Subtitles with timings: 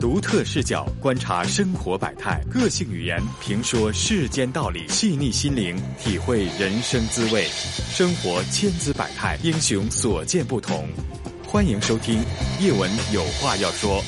[0.00, 7.44] 独特视角观察生活百态，个性语言评说世间道理，细腻心灵体会人生滋味。
[7.92, 10.88] 生活千姿百态，英雄所见不同。
[11.46, 12.18] 欢迎收听
[12.62, 14.02] 叶文有话要说。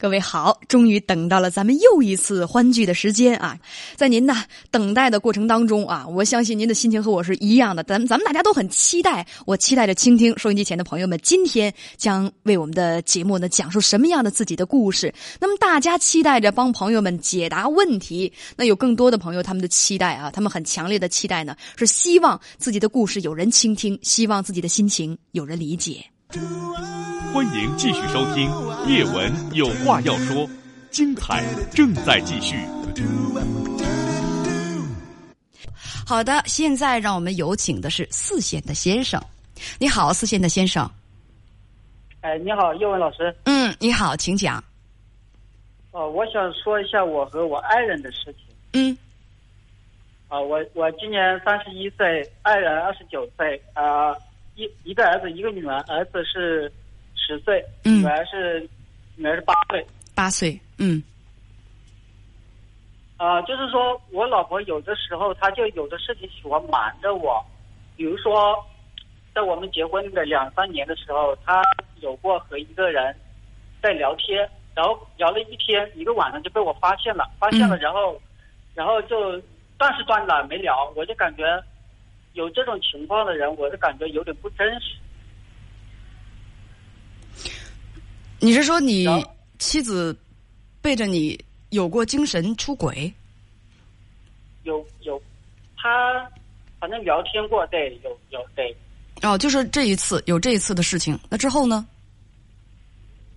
[0.00, 3.58] 各位好，终于等到了咱们又一次欢聚的时间啊！
[3.96, 7.82] 在您呢等待的过程当中啊，我相信您的心情和我是一样的。
[7.82, 15.12] 咱咱们大家都很期待，我期待着倾听收音机前的朋友们今天将为我们的节目呢讲述什么样的自己的故事。
[15.40, 26.04] 那么大家期待着帮朋友们解答问题，那有更多的朋友他们的期待啊，他们很强烈的期待呢，是希望自己的故事有人倾听，希望自己的心情有人理解。
[27.32, 28.50] 欢迎继续收听
[28.86, 30.46] 《叶文有话要说》，
[30.90, 32.56] 精彩正在继续。
[36.06, 39.18] 好的，现在让我们有请的是四线的先生。
[39.78, 40.86] 你好，四线的先生。
[42.20, 43.34] 哎，你好，叶文老师。
[43.44, 44.62] 嗯，你好，请讲。
[45.92, 48.54] 哦，我想说一下我和我爱人的事情。
[48.74, 48.98] 嗯。
[50.28, 54.14] 啊，我我今年三十一岁，爱人二十九岁啊。
[54.58, 56.70] 一一个儿子，一个女儿，儿子是
[57.14, 58.68] 十岁，女儿是
[59.14, 61.00] 女儿是八岁，八岁，嗯。
[63.16, 67.40] 啊，就是说我老婆有的时候，她就有的事情喜欢瞒着我，
[67.96, 68.64] 比如说，
[69.32, 71.62] 在我们结婚的两三年的时候，她
[72.00, 73.14] 有过和一个人
[73.80, 78.20] 在聊天，然后聊了一天，一个晚上就被我发现了，发现了，然后，
[78.74, 79.40] 然后就
[79.78, 81.44] 断是断了，没聊，我就感觉。
[82.34, 84.96] 有这种情况的人，我是感觉有点不真实。
[88.40, 89.06] 你是说你
[89.58, 90.16] 妻子
[90.80, 91.38] 背着你
[91.70, 93.12] 有过精神出轨？
[94.62, 95.20] 有有，
[95.76, 96.30] 他
[96.78, 98.76] 反正聊天过，对，有有对。
[99.22, 101.84] 哦，就是这一次有这一次的事情，那之后呢？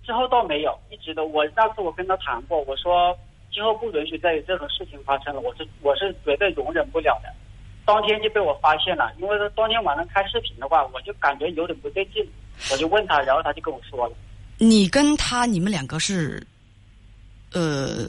[0.04, 3.16] 之后倒没有，一直都我上次我跟他谈过，我说
[3.52, 7.34] 今后不允许再有这种事情发生了，我是我是绝对容忍不了的。
[7.84, 12.24] 当天就被我发现了，因为他当天晚上开视频的话，我就感觉有点不对劲，
[12.70, 14.14] 我就问他，然后他就跟我说了。
[14.58, 16.46] 你跟他，你们两个是，
[17.52, 18.08] 呃，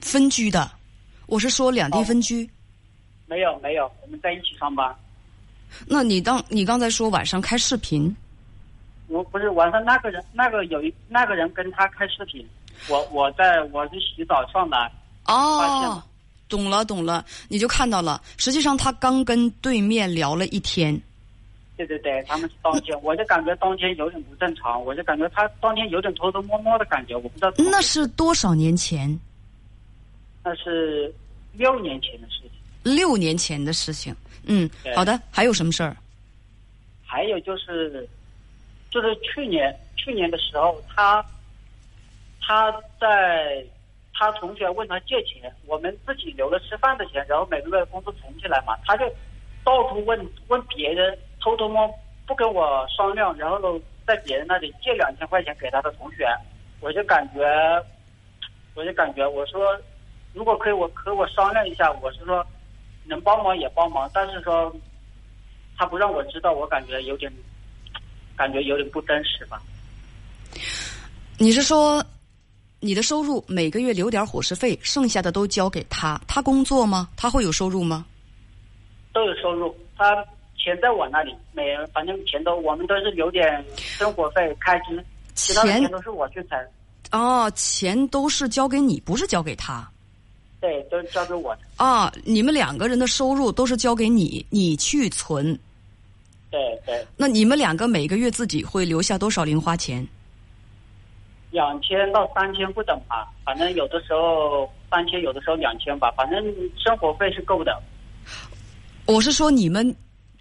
[0.00, 0.70] 分居的？
[1.26, 2.48] 我是说两地分居。
[3.26, 4.94] 没有没有，我们在一起上班。
[5.86, 8.16] 那你当你刚才说晚上开视频？
[9.08, 12.46] 我不是晚上那个人，那个有一那个人跟他开视频，
[12.88, 14.90] 我我在我是洗澡上来，
[15.24, 16.04] 发现了。
[16.48, 18.20] 懂了，懂了，你就看到了。
[18.36, 20.98] 实际上，他刚跟对面聊了一天。
[21.76, 27.52] 对对对，他们是当天，我就感觉当天有点不正常，我就感觉他当天有点偷偷摸摸的感觉，我不知道。
[27.56, 29.16] 那是多少年前？
[30.42, 31.14] 那是
[31.52, 32.50] 六年前的事情。
[32.82, 34.12] 六年前的事情，
[34.44, 35.20] 嗯，好的。
[35.30, 35.96] 还有什么事儿？
[37.04, 38.08] 还有就是，
[38.90, 41.24] 就是去年去年的时候，他
[42.40, 43.64] 他在。
[44.18, 49.04] 他同学问他借钱，我们自己留了吃饭的钱，然后每个月工资存起来嘛，他就
[49.62, 51.88] 到处问问别人，偷偷摸
[52.26, 56.26] 不跟我商量，然后在别人那里借两千块钱给他的同学，
[56.80, 57.40] 我就感觉，
[58.74, 59.78] 我就感觉我说，
[60.34, 62.44] 如果可以我和我商量一下，我是说
[63.04, 64.74] 能帮忙也帮忙，但是说
[65.76, 67.32] 他不让我知道，我感觉有点，
[68.36, 69.62] 感觉有点不真实吧。
[71.38, 72.04] 你是说？
[72.80, 76.20] 你的收入每个月留点伙食费，剩下的都交给他。
[76.28, 77.08] 他工作吗？
[77.16, 78.06] 他会有收入吗？
[79.12, 80.14] 都有收入，他
[80.56, 86.68] 钱在我那里，每反正钱都我们都是留点生活费开支，其他的钱都是我去存。
[87.10, 89.88] 哦，钱都是交给你，不是交给他。
[90.60, 91.62] 对，都是交给我的。
[91.76, 95.58] 啊，你们两个人的收入都是交给你，你去存。
[96.50, 97.04] 对对。
[97.16, 100.06] 那你们两个每个月自己会留下多少零花钱？
[101.50, 106.42] 两千到三千不等吧，反正有的时候三千，有的时候两千吧，反正
[106.76, 107.80] 生活费是够的。
[109.06, 109.94] 我是说，你们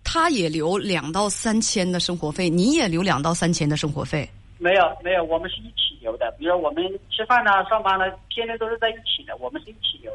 [0.03, 4.29] 他也留两到三千的生活费，你也留两到三千的生活费？
[4.57, 6.29] 没有，没有，我们是一起留的。
[6.37, 10.11] 比如我们吃饭呢、上班呢，天天都是在一起的，我们是一起留。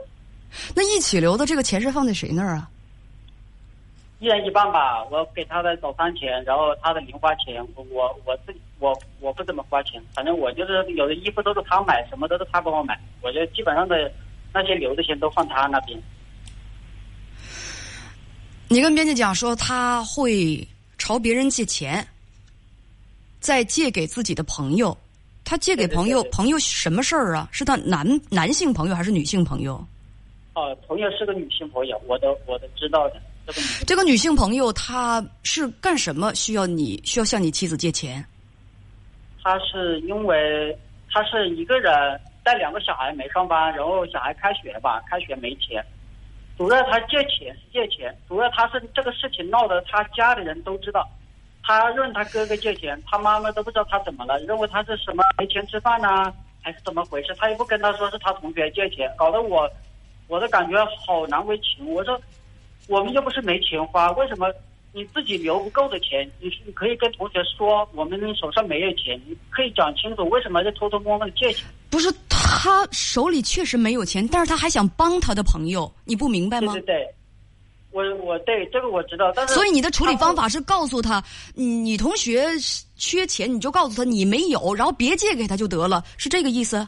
[0.75, 2.69] 那一起留的这个钱是放在谁那儿啊？
[4.19, 14.13] 一人一半吧，我给他的早餐钱，然后他的零花钱，我我自己我我不怎么花钱，反正我就是有的衣服都是他买，什么都是他帮我买，我就基本上的
[14.53, 15.97] 那些留的钱都放他那边。
[18.69, 20.67] 你跟编辑讲说他会
[20.99, 22.05] 朝别人借钱，
[23.39, 24.97] 再借给自己的朋友，
[25.45, 27.49] 他借给朋友朋友什么事儿啊？
[27.53, 29.75] 是他男男性朋友还是女性朋友？
[30.55, 33.23] 哦，朋友是个女性朋友，我都我都知道的。
[33.87, 36.35] 这个女性朋友她是干什么？
[36.35, 38.25] 需要你需要向你妻子借钱？
[39.43, 40.77] 他是因为
[41.11, 45.85] 他是一个人带两个小孩没上班，然后小孩开学吧，开学没钱，
[46.57, 51.09] 主要他借钱是借钱，主要他是这个事情闹得他家里人都知道，
[51.63, 59.69] 他认他哥哥借钱，他妈妈都不知道他怎么了，认为他是什么没钱吃饭呐、还是怎么回事，他也不跟他说是他同学借钱，搞得我
[60.29, 61.89] 我都感觉好难为情。
[61.89, 62.21] 我说
[62.89, 64.53] 我们又不是没钱花，为什么
[64.93, 66.31] 你自己留不够的钱？
[66.39, 71.65] 你是你可以跟同学说，我们手上没有钱，你可以讲清楚为什么要偷偷摸摸的借钱。
[71.89, 76.95] 不是他手里确实没有钱，但是他还想帮他的朋友，你不明白吗对对？
[76.95, 77.15] 对，
[77.91, 81.23] 我我对这个我知道，但是所以你的处理方法法是告诉他，
[81.55, 82.49] 你你同学
[82.97, 86.87] 缺钱，你就告诉他你没有，然后别借给他就得了，是这个意思？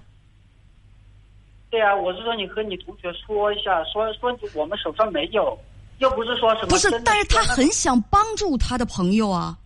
[1.70, 5.58] 对啊，我是说你和你同学说一下，说说我们手上没有，
[5.98, 9.56] 又不是说什么不是但是他很想帮助他的朋友啊，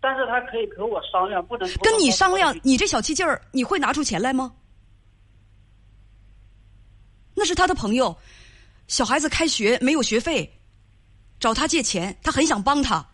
[0.00, 4.52] 但是他可以和我商量，不能跟你商量，你这小气劲儿，你会拿出钱来吗？
[7.34, 8.16] 那是他的朋友，
[8.88, 10.60] 小孩子开学没有学费，
[11.40, 13.04] 找他借钱，他很想帮他，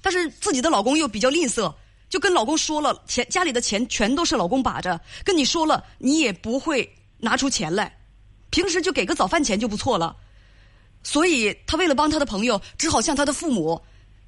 [0.00, 1.74] 但是自己的老公又比较吝啬，
[2.08, 6.88] 就跟老公说了，钱家里的钱全都是老公把着，跟你说了，你也不会
[7.18, 7.98] 拿出钱来，
[8.50, 10.16] 平时就给个早饭钱就不错了，
[11.06, 13.80] 所以他为了帮他的朋友，只好向他的父母，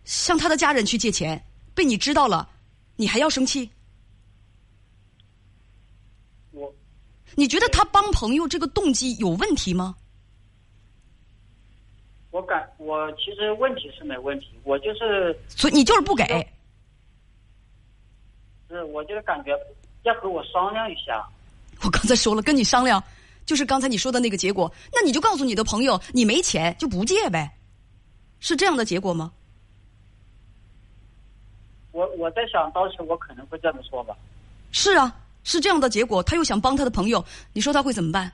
[0.05, 1.45] 向他的家人去借钱，
[1.75, 2.49] 被你知道了，
[2.95, 3.69] 你还要生气？
[6.53, 6.73] 我
[7.35, 9.97] 你觉得他帮朋友这个动机有问题吗？
[12.31, 16.25] 我感我其实问题是没问题，我就是所以你就是不给，
[18.69, 19.51] 是我就是感觉
[20.05, 21.29] 要和我商量一下。
[21.83, 23.03] 我刚才说了，跟你商量，
[23.49, 24.71] 就是刚才你说的那个结果。
[24.93, 27.57] 那你就告诉你的朋友，你没钱就不借呗，
[28.41, 29.33] 是这样的结果吗？
[31.93, 34.15] 我我在想，当时我可能会这么说吧。
[34.71, 36.23] 是啊，是这样的结果。
[36.23, 37.25] 他又想帮他的朋友，
[37.55, 38.31] 你说他会怎么办？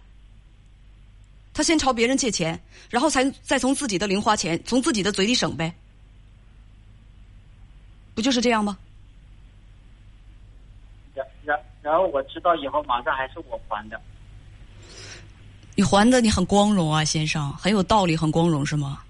[1.53, 5.73] 他先朝别人借钱，然后才再从自己的零花钱，从自己的嘴里省呗，
[8.17, 8.77] 不就是这样吗？
[11.15, 14.01] 然然然后我知道以后马上还是我还的。
[15.75, 19.01] 你还的你很光荣啊，先生，很有道理，很光荣是吗？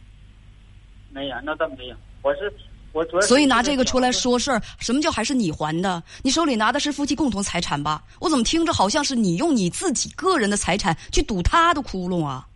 [1.10, 1.96] 没有，那倒没有。
[2.22, 2.52] 我是
[2.92, 6.02] 我主要所以拿这个出来说事儿，什么叫还是你还的？
[6.22, 8.02] 你手里拿的是夫妻共同财产吧？
[8.18, 12.46] 我怎么听着好像是你用你自己个人的财产去堵他的窟窿啊？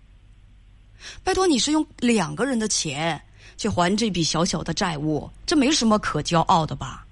[1.22, 3.20] 拜托，你是用两个人的钱
[3.56, 7.04] 去还这笔小小的债务，这没什么可骄傲的吧？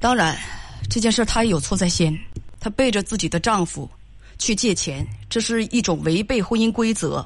[0.00, 0.34] 当然，
[0.88, 2.18] 这件事她也有错在先，
[2.58, 3.88] 她背着自己的丈夫
[4.38, 7.24] 去借钱，这是一种违背婚姻规则，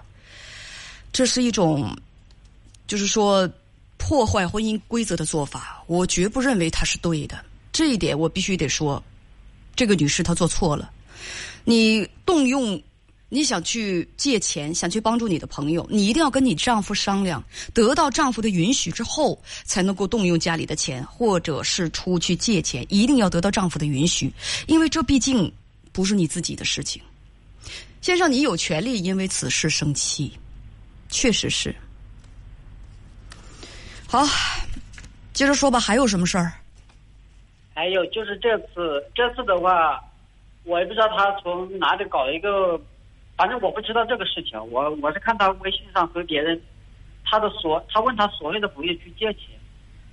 [1.12, 1.96] 这是一种，
[2.88, 3.48] 就是说
[3.96, 5.82] 破坏婚姻规则的做法。
[5.86, 7.42] 我绝不认为她是对的，
[7.72, 9.00] 这一点我必须得说，
[9.76, 10.90] 这个女士她做错了。
[11.62, 12.82] 你动用，
[13.28, 17.42] 你想去借钱，想去帮助你的朋友，你一定要跟你丈夫商量，
[17.72, 24.32] 得到丈夫的允许之后，才能够动用家里的钱，或者是出去借钱，一定要得到丈夫的允许，
[24.66, 25.52] 因为这毕竟
[25.92, 27.02] 不是你自己的事情。
[28.00, 30.32] 先生，你有权利因为此事生气，
[31.08, 31.74] 确实是。
[34.06, 34.24] 好，
[35.32, 36.52] 接着说吧，还有什么事儿？
[37.74, 39.98] 还有就是这次，这次的话，
[40.62, 42.80] 我也不知道他从哪里搞了一个，
[43.36, 44.58] 反正我不知道这个事情。
[44.70, 46.60] 我我是看他微信上和别人，
[47.24, 49.48] 他的所他问他所有的朋友去借钱，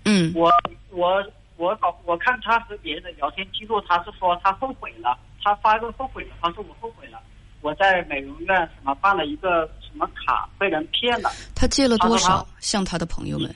[0.05, 0.51] 嗯我
[0.89, 1.23] 我
[1.57, 7.21] 我搞我看他和别人的聊天记录，他是说他后悔了，他发个后悔的，他说我后悔了，
[7.61, 12.47] 我在美容院什么办了一个什么卡被人骗了，他借了多少？
[12.59, 13.53] 向他的朋友们？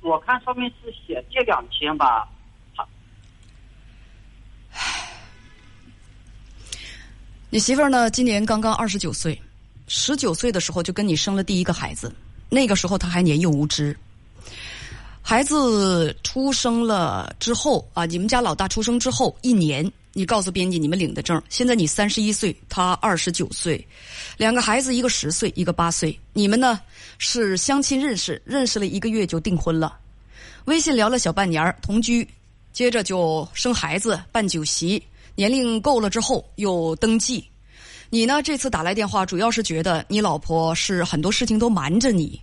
[0.00, 2.28] 我看上面是写借两千吧，
[7.54, 8.10] 你媳妇儿呢？
[8.10, 9.40] 今年刚刚二十九岁，
[9.86, 12.12] 十九岁的时候就跟你生了第一个孩子，
[12.48, 13.96] 那个时候她还年幼无知。
[15.22, 21.40] 孩子出生了之后啊，你们家老大出生之后一年，你告诉编辑你们领的证。
[21.48, 23.86] 现在你三十一岁，他二十九岁，
[24.36, 26.18] 两个孩子一个十岁，一个八岁。
[26.32, 26.80] 你们呢
[27.18, 29.96] 是相亲认识，认识了一个月就订婚了，
[30.64, 32.28] 微信聊了小半年同居，
[32.72, 35.00] 接着就生孩子办酒席，
[35.34, 37.44] 年龄够了之后又登记。
[38.10, 42.40] 你呢这次打来电话，主要是觉得你老婆是很多事情都瞒着你，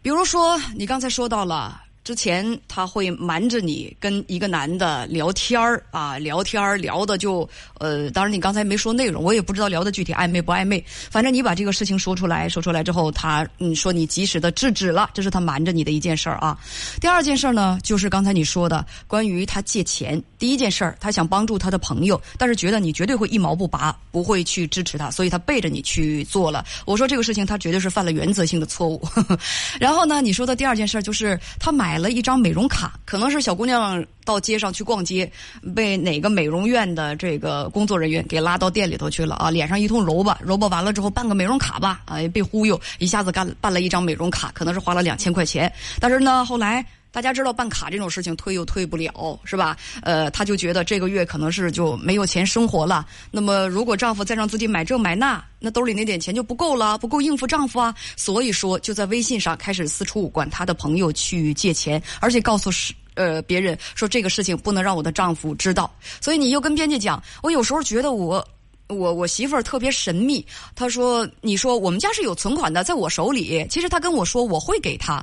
[0.00, 7.48] 比如说你刚才说到了之前他会瞒着你跟一个男的聊天儿啊，聊天儿聊的就
[7.78, 10.84] 呃，当然你刚才没说内容，我也不知道聊的具体暧昧不暧昧。
[10.86, 16.58] 反正你把这个事情说出来，说出来之后，他嗯说你及时的制止了，这是他瞒着你的一件事儿啊。
[17.00, 20.22] 第二件事儿呢，就是刚才你说的关于他借钱。
[20.42, 26.64] 第一件事儿，他想帮助他的朋友，但是觉得你绝对会一毛不拔，不会去支持他，所以他背着你去做了。
[26.84, 29.00] 我说这个事情他绝对是犯了原则性的错误。
[29.78, 31.92] 然后呢，你说的第二件事就是他买。
[32.02, 35.30] 了一张美容卡，可能是小姑娘到街上去逛街，
[35.72, 39.50] 被哪个美容院的这个工作人员给拉到店里头去了啊！
[39.50, 46.84] 脸上一通揉吧，揉吧完了之后办个美容卡吧，啊，被忽悠，一下子干办了一张美容卡，可能是花了两千块钱，但是呢，后来。
[47.12, 49.76] 大家知道办卡这种事情退又退不了，是吧？
[50.00, 53.06] 呃，他就觉得这个月可能是就没有钱生活了。
[53.30, 57.94] 那么，如果丈夫再让自己买这买那，那兜里那点钱就不够了，不够应付丈夫啊。
[58.16, 65.94] 所以说，就在微信上开始四处管他的朋友去借钱，而且告诉是呃别人说这个事情不能让我的丈夫知道。
[66.18, 68.42] 所以你又跟编辑讲，我有时候觉得我
[68.88, 70.42] 我我媳妇儿特别神秘。
[70.74, 73.66] 她说，你说我们家是有存款的，在我手里。
[73.68, 75.22] 其实她跟我说我会给她。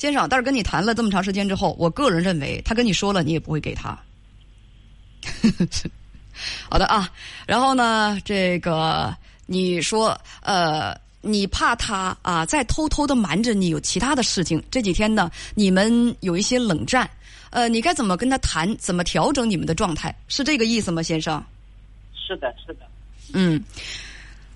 [0.00, 3.98] 先生，但是跟你谈了这么长时间之后，我个人认为他跟你说了，你也不会给他。
[6.70, 7.12] 好的啊，
[7.46, 9.14] 然后呢，这个
[9.44, 14.62] 你说呃，你怕他啊，在偷偷的瞒着你有其他的事情。
[14.70, 17.06] 这几天呢，你们有一些冷战，
[17.50, 18.74] 呃，你该怎么跟他谈？
[18.78, 20.16] 怎么调整你们的状态？
[20.28, 21.44] 是这个意思吗，先生？
[22.14, 22.86] 是的，是的。
[23.34, 23.62] 嗯。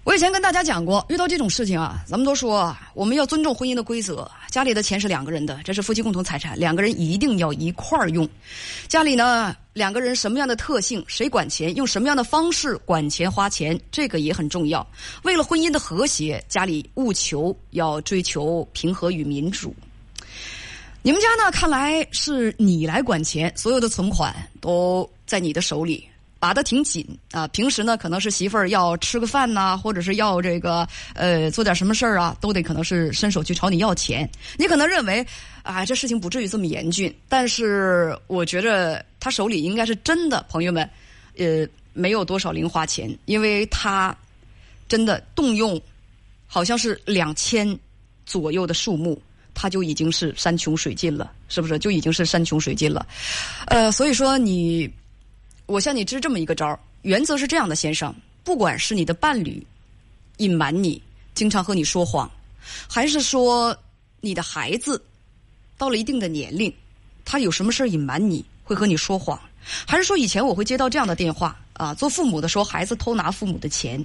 [0.05, 4.31] 我以前跟大家讲过，遇到这种事情啊，咱们都说我们要尊重婚姻的规则。
[4.51, 8.29] 家里的钱是两个人的，这是夫妻共同财产，两个人一定要一块儿用。
[8.87, 14.87] 家里呢，两个人什么样的特性，谁管钱，用什么样的方式管钱花钱，这个也很重要。
[15.23, 19.75] 为了婚姻的和谐，家里务求要追求平和与民主。
[21.01, 26.07] 你们家呢，看来是你来管钱，所有的存款都在你的手里。
[26.45, 27.49] 把的挺紧啊！
[27.49, 34.29] 平时呢，可能是媳妇儿要吃个饭呐，或者是要这个呃做点什么事儿啊，都得可能是伸手去朝你要钱。
[34.59, 35.27] 你可能认为
[35.63, 40.87] 啊，这事情不至于这么严峻，但是我觉着他手里应该是真的，朋友们，
[41.39, 44.15] 呃，没有多少零花钱，因为他
[44.87, 45.81] 真的动用
[46.47, 47.67] 好像是两千
[48.27, 49.19] 左右的数目，
[49.55, 51.79] 他就已经是山穷水尽了，是不是？
[51.79, 53.07] 就已经是山穷水尽了。
[53.69, 54.93] 呃，所以说你。
[55.67, 59.67] 我向你支这么一个招儿，原则是这样的，先生，不管是你的伴侣
[60.37, 61.01] 隐瞒你，
[61.35, 62.31] 经常和你说谎，
[62.89, 63.75] 还是说
[64.21, 65.03] 你的孩子
[65.79, 66.73] 到了一定的年龄，
[67.25, 69.41] 他有什么事儿隐瞒你会和你说谎，
[69.87, 74.05] 还是说以前我会接到这样的电话啊，做父母的说孩子偷拿父母的钱，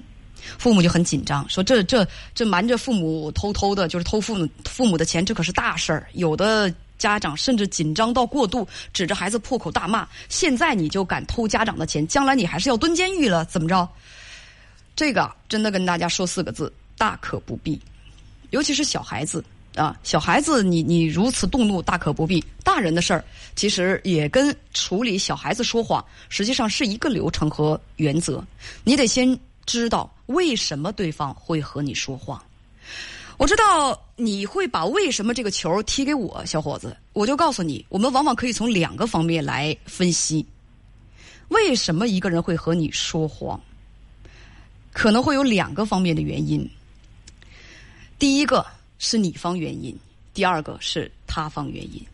[0.58, 6.72] 父母就很紧张，说这这这瞒着父母偷偷的，就是偷父母父母的钱，这可是大事儿，有的。
[7.00, 10.06] 家长甚至紧张到过度，指着孩子破口大骂。
[10.28, 13.88] 现在你就敢偷家长的钱，将来你还是要蹲监狱了，怎么着？
[14.94, 17.80] 这个真的跟大家说四个字：大可不必。
[18.50, 19.42] 尤其是小孩子
[19.76, 22.44] 啊，小孩子你你如此动怒，大可不必。
[22.62, 23.24] 大人的事儿
[23.56, 28.44] 其实也跟处理小孩子说谎，实际上是一个流程和原则。
[28.84, 32.40] 你得先知道为什么对方会和你说谎。
[33.40, 40.44] 我知道你会把为什么这个球踢给我，小伙子，我就告诉你，我们往往可以从两个方面来分析，
[41.48, 43.58] 为什么一个人会和你说谎，
[44.92, 46.70] 可能会有两个方面的原因。
[48.18, 48.66] 第一个
[48.98, 49.98] 是你方原因，
[50.34, 52.06] 第二个是他方原因。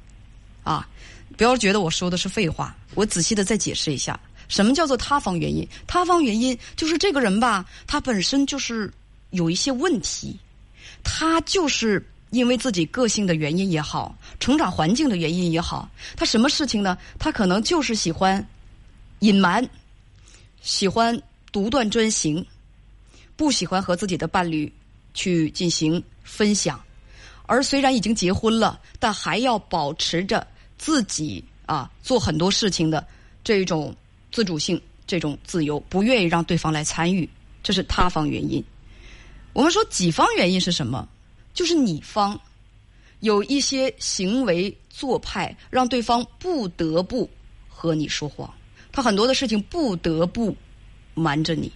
[0.62, 0.88] 啊，
[1.36, 5.66] 不要觉得我说的是废话，我仔细的再解释一下，什么叫做他方原因？
[5.88, 8.88] 他方原因就是这个人吧，他本身就是
[9.30, 10.38] 有一些问题。
[11.08, 16.98] 他就是因为自己个性的原因也好，成长环境的原因也好，他什么事情呢？
[17.16, 18.44] 他可能就是喜欢
[19.20, 19.66] 隐瞒，
[20.60, 21.22] 喜欢
[21.52, 22.44] 独断专行，
[23.36, 24.70] 不喜欢和自己的伴侣
[25.14, 26.82] 去进行分享。
[27.46, 30.44] 而虽然已经结婚了，但还要保持着
[30.76, 33.06] 自己啊做很多事情的
[33.44, 33.94] 这种
[34.32, 37.26] 自主性、这种自由，不愿意让对方来参与，
[37.62, 38.62] 这是他方原因。
[39.56, 41.08] 我们说己方原因是什么？
[41.54, 42.38] 就是你方
[43.20, 47.26] 有一些行为做派，让对方不得不
[47.66, 48.52] 和你说谎，
[48.92, 50.54] 他很多的事情不得不
[51.14, 51.72] 瞒着你。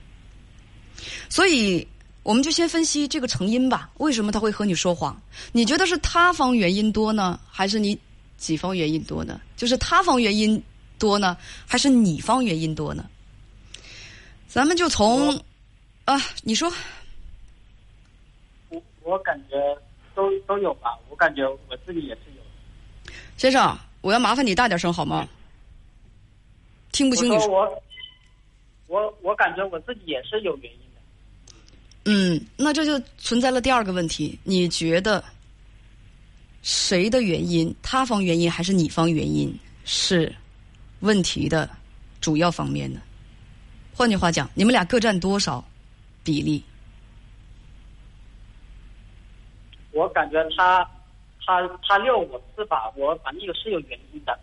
[1.30, 1.88] 所以，
[2.22, 3.88] 我们就先分析这个成因吧。
[3.96, 5.18] 为什么他会和你说谎？
[5.50, 7.98] 你觉得是他方原因多呢，还是你
[8.36, 9.40] 己方原因多呢？
[9.56, 10.62] 就是他方原因
[10.98, 11.34] 多呢，
[11.66, 13.08] 还是你方原因多呢？
[14.46, 15.42] 咱们就从
[16.04, 16.70] 啊，你说。
[19.02, 19.56] 我感觉
[20.14, 23.12] 都都有吧，我感觉我自己也是有。
[23.36, 25.28] 先生，我要麻烦你大点声好吗？
[26.92, 27.82] 听不清你我说我
[28.88, 31.54] 我我感觉我自己也是有原因的。
[32.04, 35.22] 嗯，那这就存在了第二个问题，你觉得
[36.62, 40.34] 谁的原因，他方原因还是你方原因是
[41.00, 41.70] 问题的
[42.20, 43.00] 主要方面呢？
[43.94, 45.64] 换句话讲，你们俩各占多少
[46.24, 46.62] 比例？
[49.92, 50.88] 我感觉他
[51.44, 54.38] 他他六我四吧，我反正有是有原因的。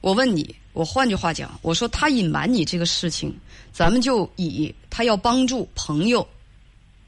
[0.00, 3.34] 我问你，我换句话讲，我说他隐瞒你这个事情，
[3.72, 6.26] 咱们就以他要帮助朋友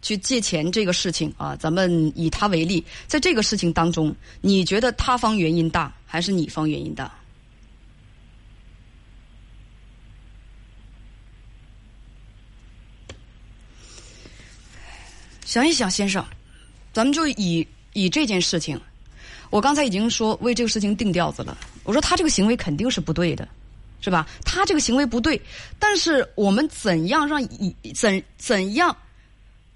[0.00, 7.12] 去借钱这个事情啊，咱们以他为例，在这个事情当中，你觉得他方原因大还是你方原因大？
[15.44, 16.24] 想一想，先生，
[16.94, 18.80] 咱们就以以这件事情，
[19.50, 21.58] 我刚才已经说为这个事情定调子了。
[21.82, 23.46] 我说他这个行为肯定是不对的，
[24.00, 24.26] 是吧？
[24.44, 25.38] 他这个行为不对，
[25.78, 28.96] 但是我们怎样让以怎怎样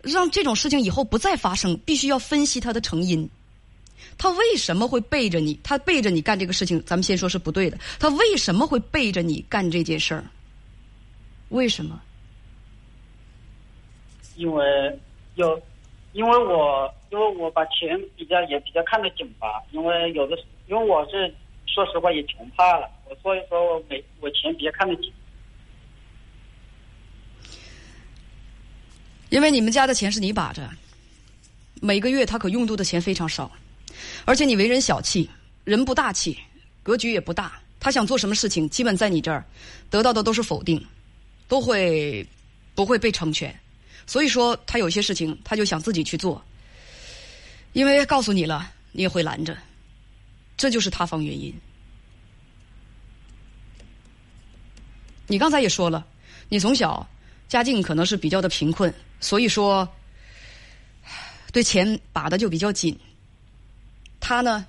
[0.00, 1.76] 让这种事情以后不再发生？
[1.84, 3.28] 必须要分析他的成因。
[4.16, 5.58] 他为什么会背着你？
[5.62, 7.76] 他背着你干这个事情，咱们先说是不对的。
[7.98, 10.25] 他为什么会背着你干这件事儿？
[11.48, 12.00] 为什么？
[14.37, 14.64] 因为
[15.34, 15.60] 要，
[16.18, 21.32] 因为我因为我把钱比较也比较看得紧吧，因为有的因为我是
[21.64, 25.12] 说实话也穷怕了，我所以说我每我钱比较看得紧。
[29.28, 30.68] 因为你们家的钱是你把着，
[31.80, 33.48] 每个月他可用度的钱非常少，
[34.25, 35.30] 而且你为人小气，
[35.62, 36.37] 人不大气，
[36.82, 37.60] 格局也不大。
[37.78, 39.44] 他想做什么事情，基本在你这儿
[39.88, 40.84] 得到的都是否定，
[41.46, 42.26] 都会
[42.75, 43.56] 不会被成全。
[44.08, 46.42] 所以说，他有些事情他就想自己去做，
[47.74, 49.54] 因为告诉你了，你也会拦着，
[50.56, 51.54] 这就是塌方原因。
[55.26, 56.06] 你刚才也说了，
[56.48, 57.06] 你从小
[57.50, 59.86] 家境可能是比较的贫困，所以说
[61.52, 62.98] 对钱把的就比较紧。
[64.18, 64.66] 他呢，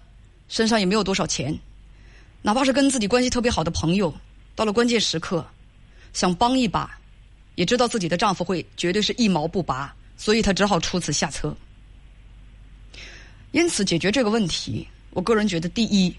[0.49, 1.57] 身上也没有多少钱，
[2.41, 4.13] 哪怕是跟自己关系特别好的朋友，
[4.53, 5.47] 到了关键时刻
[6.11, 6.98] 想帮一把，
[7.59, 11.53] 也知道自己的丈夫会绝对是一毛不拔，所以她只好出此下策。
[13.51, 16.15] 因此，解决这个问题，我个人觉得，第一，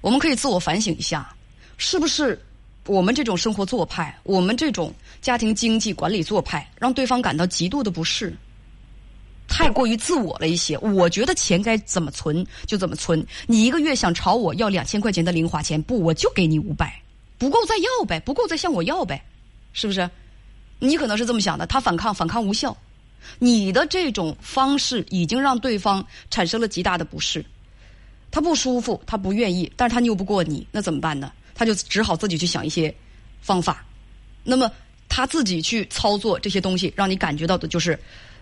[0.00, 1.32] 我们可以自我反省一下，
[1.76, 2.36] 是不是
[2.86, 8.36] 我们这种生活做派，我们这种家庭经济管理做派，让对方感到极度的不适，
[9.46, 10.76] 太过于自我了一些。
[10.78, 17.00] 我觉得钱该怎么存就怎么存，你一个月想朝我要两千块钱的零花钱，不，我就给你五百，
[17.38, 19.24] 不够再要呗，不够再向我要呗，
[19.72, 20.10] 是不是？
[20.80, 22.76] 你可能是这么想的，他反抗，反抗无效。
[23.38, 27.44] 你的这种方式已经让对方产生了极大的不适，
[28.30, 31.30] 他不舒服，他不愿意，但是他拗不过你，那怎么办呢？
[31.54, 32.92] 他就只好自己去想一些
[33.40, 33.84] 方法。
[34.42, 34.70] 那么
[35.08, 37.98] 他自己去操作这些东西，让你感觉到的就是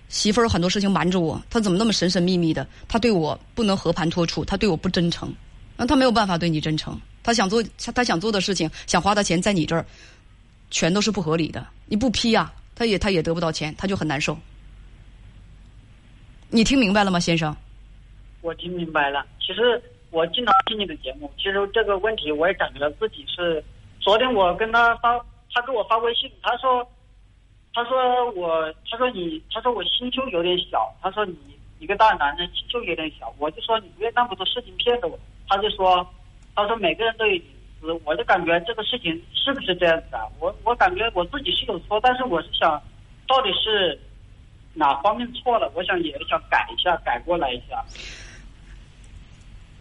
[0.09, 2.67] 媳妇儿有很多事情瞒着我，他怎么那么神神秘秘的？
[2.87, 5.35] 他对我不能和盘托出，他对我不真诚，
[5.77, 6.99] 那他没有办法对你真诚。
[7.25, 9.85] 他想做他想做的事情，想花的钱在你这儿，
[10.71, 11.67] 全都是不合理的。
[11.87, 14.39] 你不批呀、他也他也得不到钱，他就很难受。
[16.51, 17.55] 你听明白了吗，先生？
[18.41, 19.27] 我听明白了。
[19.41, 23.63] 其实我经常听你的节目，其实这个问题我也感觉到自己是。
[24.01, 25.19] 昨天我跟他发，
[25.53, 26.89] 他给我发微信，他说，
[27.75, 31.37] 他说我，他说你，他说我心胸有点小，他说你
[31.81, 35.19] 一个大男人心胸有点小，我就说你不要那么多事情骗着我。
[35.49, 36.09] 他就说，
[36.55, 37.39] 他说每个人都有
[38.05, 40.23] 我就感觉这个事情是不是这样子啊？
[40.41, 42.71] 我我感觉我自己是有错，但是我是想，
[43.27, 43.99] 到底是
[44.75, 45.71] 哪方面错了？
[45.75, 47.85] 我想也想改一下，改过来一下。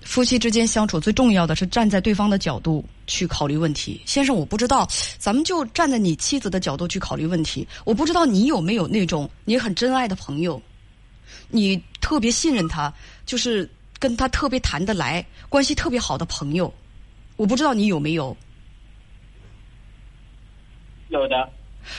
[0.02, 4.02] 夫妻之间相处最重要的是站在对方的角度去考虑问题。
[4.06, 7.68] 先生，我不知道，咱们就站在你妻子的角度去考虑问题。
[7.84, 10.62] 我不知道你有没有那种你很珍爱的朋友，
[11.50, 12.94] 你特别信任他，
[13.26, 16.74] 就是跟他特别谈得来、关系特别好的朋友。
[17.38, 18.36] 我不知道你有没有。
[21.10, 21.50] 有的，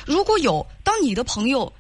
[0.05, 1.73] 如果有，当你的朋友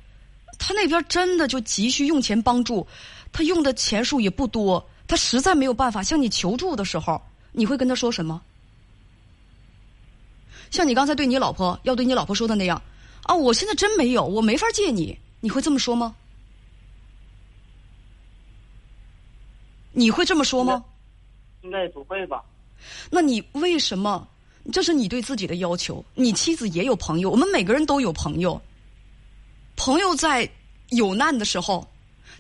[0.59, 2.87] 他那边真的就急需用钱帮助，
[3.31, 4.89] 他用的钱数也不多。
[5.07, 7.21] 他实在没有办法向你求助的时候，
[7.53, 8.41] 你会跟他说什么？
[10.71, 12.83] 像你刚才对你老婆要对你老婆说的那样
[13.23, 16.15] 啊，我现在真没有，我没法借你，你会这么说吗？
[19.93, 20.85] 你会这么说吗？
[21.63, 22.45] 应该也不会吧？
[23.11, 24.27] 那你为什么？
[24.73, 26.05] 这是你对自己的要求。
[26.15, 28.61] 你妻子也有朋友，我们每个人都有朋友。
[29.77, 30.49] 朋友在
[30.91, 31.87] 有难的时候，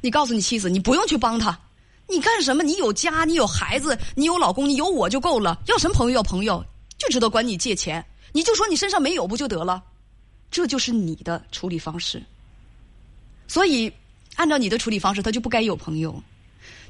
[0.00, 1.58] 你告诉你妻子，你不用去帮他。
[2.06, 2.62] 你干什么？
[2.62, 5.58] 你有家，你有孩子，你有老公，你有我就够了。
[5.66, 6.16] 要什么朋友？
[6.16, 6.64] 要朋友
[6.98, 9.82] 就知道管你借钱，你就说你身上没有不就得了？
[10.50, 12.22] 这就是你的处理方式。
[13.46, 13.92] 所以，
[14.36, 16.22] 按照你的处理方式，他就不该有朋友，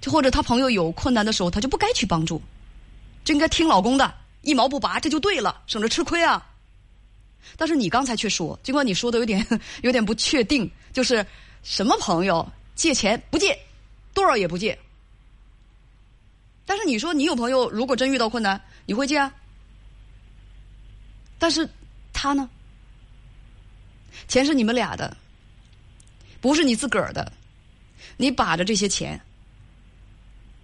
[0.01, 2.41] 就或者他朋友有困难的时候，他就不该去帮助，
[3.29, 6.43] 就应该听老公的，一毛不拔，这就对了，省着吃亏啊。
[7.59, 9.47] 但是你刚才却说，尽管你说的有点
[9.85, 11.27] 有点不确定，就是
[11.63, 13.55] 什么朋友借钱不借，
[14.15, 14.79] 多少也不借。
[16.65, 19.31] 但是你说你有朋友，如果真遇到困难，你会借啊？
[21.39, 21.69] 但是
[22.15, 22.49] 他呢？
[24.27, 25.15] 钱是你们俩的，
[26.41, 27.31] 不是你自个儿的。
[28.17, 29.21] 你把着这些钱，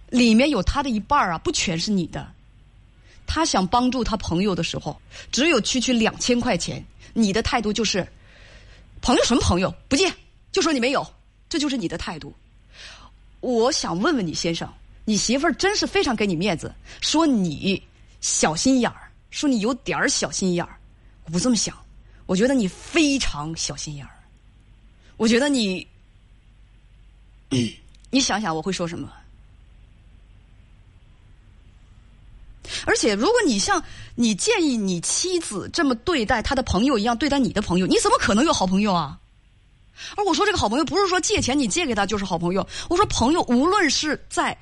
[0.09, 2.33] 里面有他的一半啊，不全是你的。
[3.25, 4.99] 他想帮助他朋友的时候，
[5.31, 6.83] 只有区区两千块钱，
[7.13, 8.07] 你的态度就是
[9.01, 10.11] 朋友什么朋友不借，
[10.51, 11.05] 就说你没有，
[11.49, 12.33] 这就是你的态度。
[13.41, 14.67] 我想问问你先生。
[15.07, 17.79] 你媳妇儿真是非常给你面子，说你
[18.21, 20.79] 小心眼儿，说你有点儿小心眼儿。
[21.25, 21.77] 我不这么想，
[22.25, 24.11] 我觉得你非常小心眼儿。
[25.15, 25.87] 我觉得你，
[28.09, 29.13] 你想想我会说什么？
[32.85, 33.81] 而且，如果你像
[34.15, 39.17] 你建议你妻子这么对待他的朋友一样对待你的朋友，你怎么可能有好朋友啊？
[40.17, 44.57] 而我说这个好朋友不是说借钱你借给他就是好朋友，我说朋友无论是在。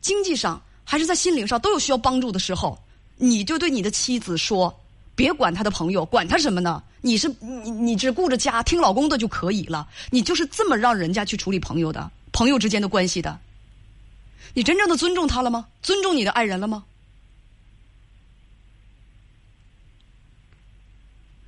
[0.00, 2.78] 经济上还是在心灵上都有需要帮助的时候，
[3.16, 4.78] 你就对你的妻子说
[5.16, 6.82] ：“别管他的朋友，管他什么呢？
[7.00, 9.88] 你是你你只顾着家，听老公的就可以了。
[10.10, 13.40] 你就是这么让人家去处理朋友的，朋友之间的关系的。
[14.52, 15.66] 你真正的尊重他了吗？
[15.80, 16.84] 尊重你的爱人了吗？”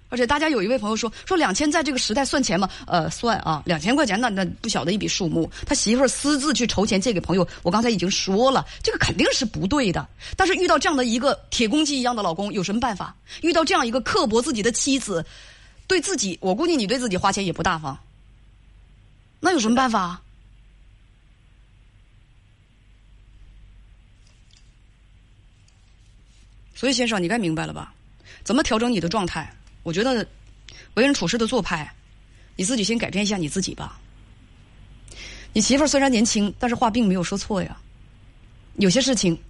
[0.08, 2.70] 而且大家有一位朋友说说两千在这个时代算钱吗？
[2.86, 5.50] 呃，算啊，两千块钱那那不小的一笔数目。
[5.66, 10.06] 他媳妇儿私自去筹钱借给朋友，我刚才已经说了，这个肯定是不对的。
[10.36, 13.14] 但是遇到这样的一个铁公鸡一样的老公，有什么办法？
[13.42, 15.26] 遇到这样一个刻薄自己的妻子，
[15.86, 17.98] 对自己，我估计你对自己花钱也不大方。
[19.40, 20.22] 那有什么办法？
[26.74, 27.92] 所以先生，你该明白了吧？
[28.44, 29.52] 怎么调整你的状态？
[29.86, 30.26] 我觉得，
[30.94, 31.88] 为人处事的做派，
[32.56, 34.00] 你自己先改变一下你自己吧。
[35.52, 37.76] 你媳妇虽然年轻，但是话并没有说错呀。
[38.78, 39.40] 有些事情，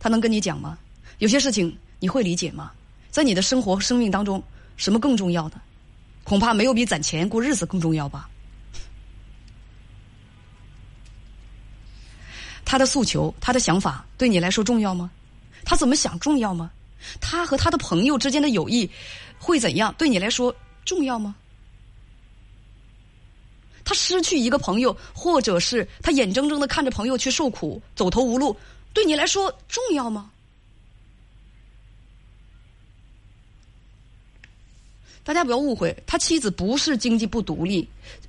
[0.00, 0.76] 她能跟你讲吗？
[1.18, 2.72] 有些事情你会理解吗？
[3.12, 4.42] 在你的生活、生命当中，
[4.76, 5.60] 什么更重要的？
[6.24, 8.28] 恐怕没有比攒钱过日子更重要吧。
[12.64, 15.08] 他的诉求、他的想法，对你来说重要吗？
[15.64, 16.72] 他怎么想重要吗？
[17.20, 18.90] 他和他的朋友之间的友谊。
[19.38, 19.94] 会怎样？
[19.98, 21.34] 对你来说重要吗？
[23.84, 28.56] 他失去一个朋友，或者是他眼睁睁的看着朋友去受苦、走投无路，
[28.92, 30.28] 对你来说重要吗？
[35.22, 37.88] 大家不要误会，他妻子不是经济不独立，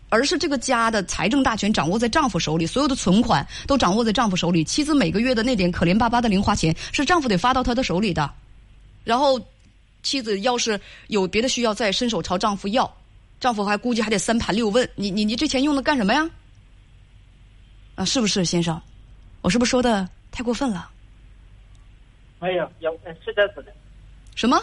[0.09, 4.63] 而是这个家的财政大权掌握在丈夫手里，所有的存款都掌握在丈夫手里。
[4.63, 8.31] 妻子每个月的那点可怜巴巴的零花钱，是丈夫得发到她的手里的，
[9.03, 9.43] 然后。
[10.07, 12.89] 妻子要是有别的需要，再伸手朝丈夫要，
[13.41, 14.89] 丈夫还估计还得三盘六问。
[14.95, 16.29] 你你你这钱用的干什么呀？
[17.95, 18.81] 啊，是不是先生？
[19.41, 20.89] 我是不是说的太过分了？
[22.39, 22.89] 没有，有
[23.25, 23.73] 是这样子的。
[24.33, 24.57] 什么？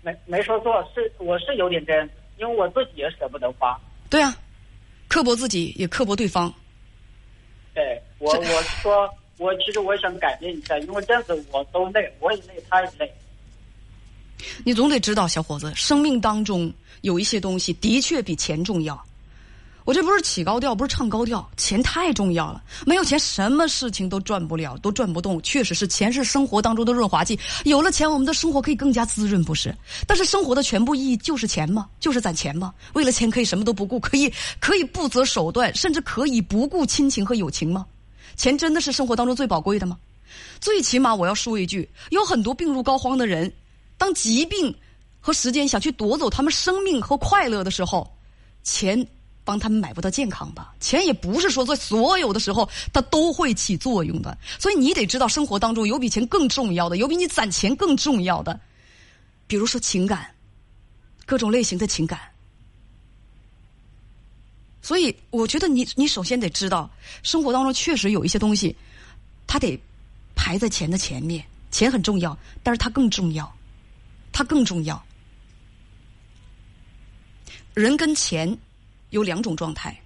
[0.00, 3.78] 没没说错，是我是有点这样子，因为我自己也舍不得花。
[4.08, 4.34] 对啊，
[5.06, 6.50] 刻薄自己也刻薄对方。
[7.74, 9.06] 对我我说
[9.36, 13.12] 我其实我想改变一下，因为这样子我都累，我也累，他也累。
[14.64, 19.02] 你总得知道，小伙子，生命当中有一些东西的确比钱重要。
[19.84, 22.62] 我这不是起高调，不是唱高调，钱太重要了。
[22.86, 25.40] 没有钱，什么事情都赚不了，都赚不动。
[25.42, 29.76] 确实是钱是生活当中的润滑剂，有了钱，我们的生活可以更加滋润，不是？
[30.06, 31.86] 但是生活的全部意义就是钱吗？
[32.00, 32.72] 就是攒钱吗？
[32.94, 37.84] 为了钱可以什么都不顾，可以可以不择手段，甚至可以不顾亲情和友情吗？
[38.36, 39.98] 钱真的是生活当中最宝贵的吗？
[40.62, 43.52] 最起码我要说一句，有很多病入膏肓的人。
[43.96, 44.74] 当疾病
[45.20, 48.10] 和时间想去夺走他们生命和快乐的时候，
[48.62, 49.06] 钱
[49.44, 50.74] 帮他们买不到健康吧？
[50.80, 54.36] 钱也不是说在所有的时候它都会起作用的。
[54.58, 58.58] 所以你得知道，生活当中有比钱更重要的，有比你攒钱更重要的。
[59.46, 60.34] 比如说情感，
[61.26, 62.18] 各种类型的情感。
[64.82, 66.90] 所以我觉得你你首先得知道，
[67.22, 68.74] 生活当中确实有一些东西，
[69.46, 69.78] 它得
[70.34, 71.44] 排在钱的前面。
[71.70, 73.50] 钱很重要，但是它更重要。
[74.34, 75.00] 它更重要。
[77.72, 78.58] 人跟钱
[79.10, 79.96] 有两种状态，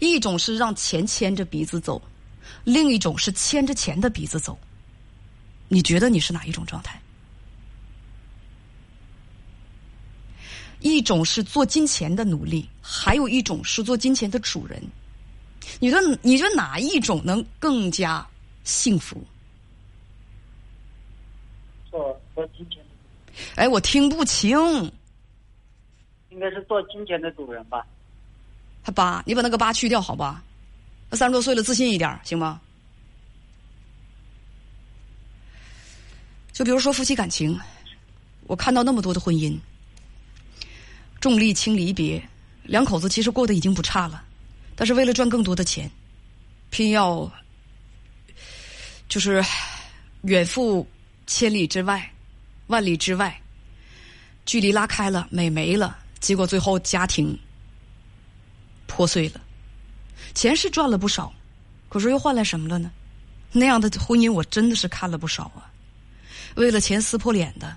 [0.00, 2.02] 一种是让钱牵着鼻子走，
[2.64, 4.58] 另一种是牵着钱的鼻子走。
[5.68, 7.00] 你觉得你是哪一种状态？
[10.80, 14.82] 一种是做金钱的努力，还有一种是做金钱的主人。
[15.78, 18.26] 你说，你说哪一种能更加
[18.64, 19.24] 幸福？
[21.88, 22.81] 做做金钱，
[23.56, 24.58] 哎，我听不清。
[26.30, 27.86] 应该是做金钱的主人吧？
[28.82, 30.42] 他八，你把那个八去掉，好吧？
[31.10, 32.60] 那三十多岁了，自信一点，行吗？
[36.52, 37.58] 就比如说夫妻感情，
[38.46, 39.58] 我看到那么多的婚姻。
[41.20, 42.22] 重利轻离别，
[42.64, 44.24] 两口子其实过得已经不差了，
[44.74, 45.88] 但是为了赚更多的钱，
[46.70, 47.30] 偏要
[49.08, 49.40] 就是
[50.22, 50.84] 远赴
[51.26, 52.12] 千里之外、
[52.72, 53.38] 万里之外，
[54.46, 57.38] 距离拉开了，美没了，结果最后家庭
[58.86, 59.40] 破碎了。
[60.34, 61.30] 钱是赚了不少，
[61.90, 62.90] 可是又换来什么了呢？
[63.52, 65.68] 那样的婚姻我真的是看了不少啊！
[66.54, 67.76] 为了钱撕破脸的，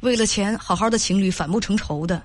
[0.00, 2.22] 为了钱好好的情侣反目成仇的。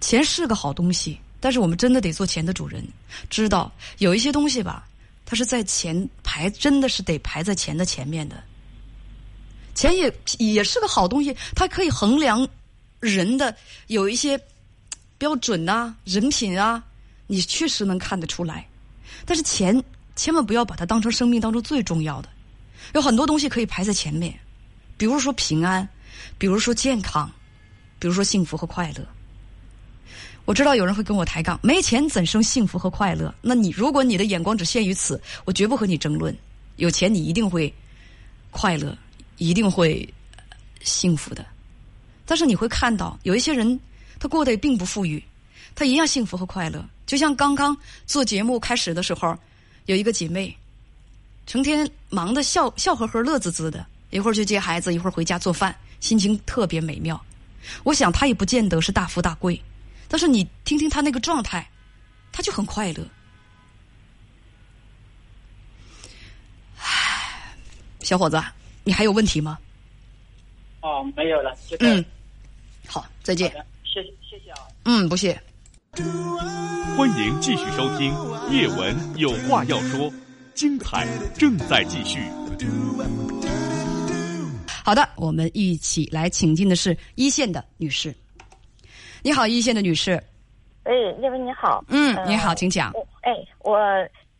[0.00, 2.82] 钱是个好东西，但是我们真的得做钱的主人，
[3.28, 4.88] 知道有一些东西吧，
[5.26, 8.42] 它是在钱排，真的是得排在钱的前面的。
[9.74, 12.46] 钱也也是个好东西，它可以衡量
[13.00, 13.54] 人的
[13.88, 14.40] 有一些
[15.18, 16.82] 标准呐，人品啊，
[17.26, 18.66] 你确实能看得出来。
[19.26, 19.82] 但是钱
[20.16, 22.28] 千万不要把它当成生命当中最重要的，
[22.94, 24.38] 有很多东西可以排在前面，
[24.96, 25.88] 比如说平安，
[26.38, 27.30] 比如说健康，
[27.98, 29.06] 比如说幸福和快乐。
[30.44, 33.34] 我知道有人会跟我抬杠，没钱怎生幸福和快乐？
[33.40, 36.36] 那你如果你的眼光只限于此，我绝不和你争论。
[36.76, 37.72] 有钱你一定会
[38.50, 38.96] 快乐，
[39.36, 40.08] 一定会
[40.82, 41.44] 幸福的。
[42.26, 43.78] 但是你会看到有一些人，
[44.18, 45.22] 他过得也并不富裕，
[45.74, 46.84] 他一样幸福和快乐。
[47.06, 49.36] 就像刚刚做节目开始的时候，
[49.86, 50.56] 有一个姐妹，
[51.46, 57.22] 成天忙得笑笑呵呵、乐滋滋的，一会儿去接孩子，一会儿回家做饭，心情特别美妙。
[57.82, 59.60] 我想她也不见得是大富大贵。
[60.08, 61.68] 但是你听听他那个状态，
[62.30, 63.04] 他就很快乐。
[66.78, 67.54] 唉，
[68.00, 68.40] 小伙子，
[68.84, 69.58] 你还有问题吗？
[70.82, 71.56] 哦，没有了。
[71.80, 72.04] 嗯，
[72.86, 73.50] 好，再见。
[73.84, 74.58] 谢谢谢谢啊。
[74.84, 75.40] 嗯，不谢。
[76.96, 78.12] 欢迎继续收听
[78.50, 80.10] 《叶文有话要说》，
[80.54, 82.20] 精彩正在继续。
[84.84, 88.14] 好的，我们一起来请进的是一线的女士。
[89.22, 90.22] 你好，一线的女士。
[90.82, 90.92] 哎，
[91.22, 91.82] 叶文你好。
[91.88, 92.92] 嗯，你好，请讲。
[93.22, 93.78] 哎，我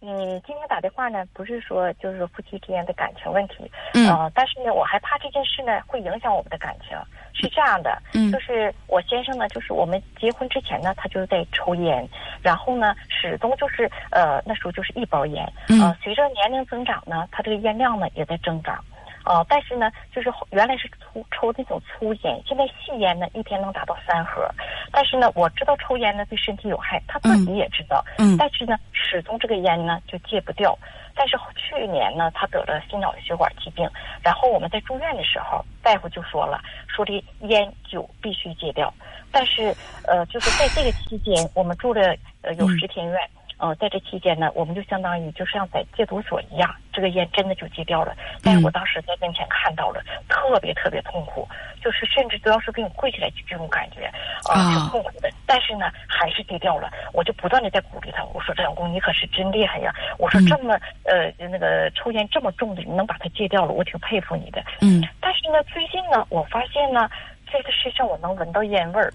[0.06, 6.96] 嗯，今天打电话呢，不是说就是夫妻之间的感情问题，嗯，但是呢，我还怕这件事呢会影响我们的感情。
[7.32, 12.06] 是这样的，嗯，就是我先生呢，就是我们结婚之前呢，他就在抽烟，
[12.42, 18.82] 然后呢，始终就是呃，那时候就是一包烟，嗯，随着年龄增长呢，他这个烟量呢也在增长。
[19.24, 24.46] 哦，但是呢，就是原来是抽抽那种粗烟，现在细烟呢，一天能达到三盒。
[24.92, 28.04] 但是呢，我知道抽烟呢对身体有害，他自己也知道。
[28.18, 28.36] 嗯。
[28.36, 30.78] 但是呢，始终这个烟呢就戒不掉。
[31.16, 33.88] 但是去年呢，他得了心脑血管疾病，
[34.22, 38.92] 然后我们在住院的时候，大夫就说了，说这烟酒必须戒掉。
[39.30, 39.74] 但是
[40.06, 43.18] 呃，就是在这个期间，我们住了呃有十天院。
[43.58, 48.14] 呃，在这期间呢，我们就相当于就像在戒毒所一样，这个烟真的就戒掉了。
[48.42, 51.48] 但是我当时在跟前看到了，特别特别痛苦，
[51.82, 54.10] 就是甚至都要是给你跪起来这种感觉，
[54.50, 55.30] 啊，挺痛苦的。
[55.46, 56.90] 但是呢，还是戒掉了。
[57.12, 65.02] 我就不断的在鼓励他，我说：“老公，你可是真厉害呀！”我说：“这么呃那个抽烟这么重的，你能把它戒掉了，我挺佩服你的。”嗯。
[65.20, 67.08] 但是呢，最近呢，我发现呢，
[67.52, 69.12] 在他身上我能闻到烟味儿，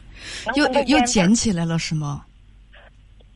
[0.56, 2.25] 又又捡起来了是吗？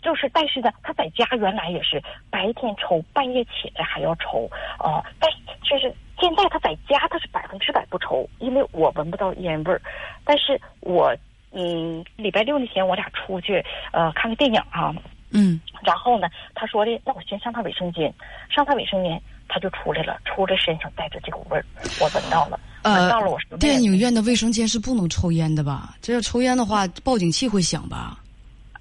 [0.04, 5.32] 就是，但是呢，他在家原来也是白天抽，半夜起来还要抽，哦，但
[5.63, 9.82] 就是现在他在家他是百分之百不抽，因为我闻不到烟味儿。
[10.26, 11.16] 但是我
[11.52, 13.63] 嗯，礼拜六那天我俩出去
[13.94, 14.94] 呃看个电影啊，
[15.32, 18.13] 嗯，然后呢，他说的那我先上趟卫生间，
[18.50, 21.66] 上趟卫生间他就出来了，出来身上带着这股味儿，
[22.02, 25.96] 我闻到了，闻到了，我说电影院的卫生间是不能抽烟的吧？
[26.02, 28.20] 这要抽烟的话，报警器会响吧？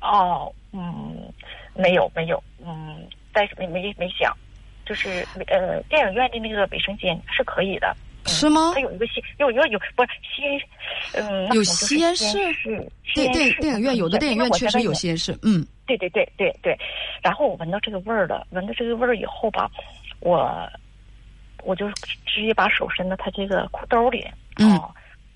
[0.01, 0.53] 哦。
[0.73, 1.33] 嗯，
[1.75, 4.35] 没有没有，嗯，但是没没没想，
[4.87, 7.95] 就是呃，电影院的那个卫生间是可以的，
[8.27, 8.73] 是吗？
[8.75, 10.61] 它有一个吸，有有有，不是吸烟，
[11.15, 12.39] 嗯，有吸烟室，
[13.15, 16.79] 电电电影院有的电影院确实有吸烟室，嗯，对对对对对，
[17.23, 19.71] 然后我闻到这个味儿了，闻到这个味儿以后吧，
[20.21, 20.69] 我
[21.65, 21.87] 我就
[22.25, 24.81] 直接把手伸到他这个裤兜里，嗯，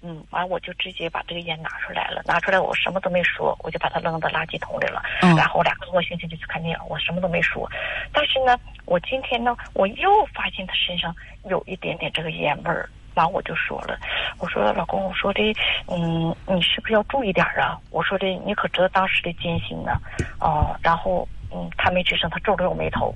[0.03, 5.03] 嗯，完我就直接把这个烟拿出来了，拿出来我什么都没说，我就把它扔到垃圾桶里了。
[5.23, 7.69] 嗯然后两个多星期就去看电影，我什么都没说。
[8.13, 12.89] 但是呢，我今天呢，我又发现他身上有一点点这个烟味儿。
[13.15, 13.99] 完我就说了，
[14.39, 15.41] 我说老公，我说的，
[15.89, 17.81] 嗯，你是不是要注意点儿啊？
[17.91, 19.93] 我说的，你可知道当时的艰辛呢？
[20.39, 23.15] 哦、然后嗯，他没吱声，他皱了皱眉头。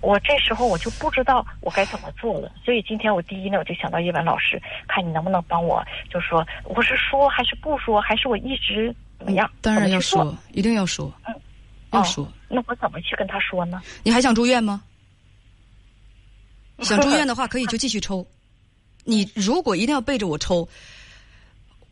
[0.00, 9.48] 我这时候我就不知道我该怎么做了，所以今天我第一呢，我就想到叶文老师，看你能不能帮我，就说我是说还是不说，还是我一直怎么样？
[9.52, 11.34] 嗯当然要说，一定要说，嗯
[11.92, 12.30] 要说。
[12.48, 13.82] 那我怎么去跟他说呢？
[14.02, 14.82] 你还想住院吗？
[16.80, 18.26] 想住院的话， 可以就继续抽。
[19.04, 20.68] 你如果一定要背着我抽，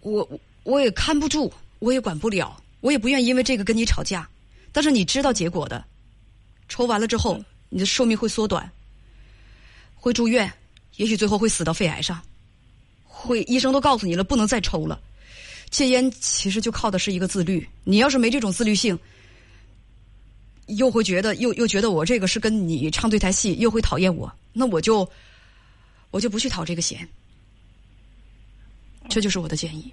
[0.01, 0.29] 我
[0.65, 4.29] 我也看不住，我也管不了，我也不愿意因为这个跟你吵架。
[4.73, 5.83] 但是你知道结果的，
[6.69, 7.41] 抽完了之后，
[7.77, 8.73] 你的寿命会缩短，
[9.95, 10.51] 会住院，
[10.97, 12.19] 也许最后会死到肺癌上，
[13.05, 14.99] 会医生都告诉你了，不能再抽了。
[15.69, 18.99] 戒烟其实就靠的是一个自律，你要是没这种自律性，
[20.69, 25.07] 又会觉得又又觉得我这个是跟你唱对台戏，又会讨厌我，那我就
[26.11, 27.07] 我就不去讨这个嫌。
[29.11, 29.93] 这就是我的建议。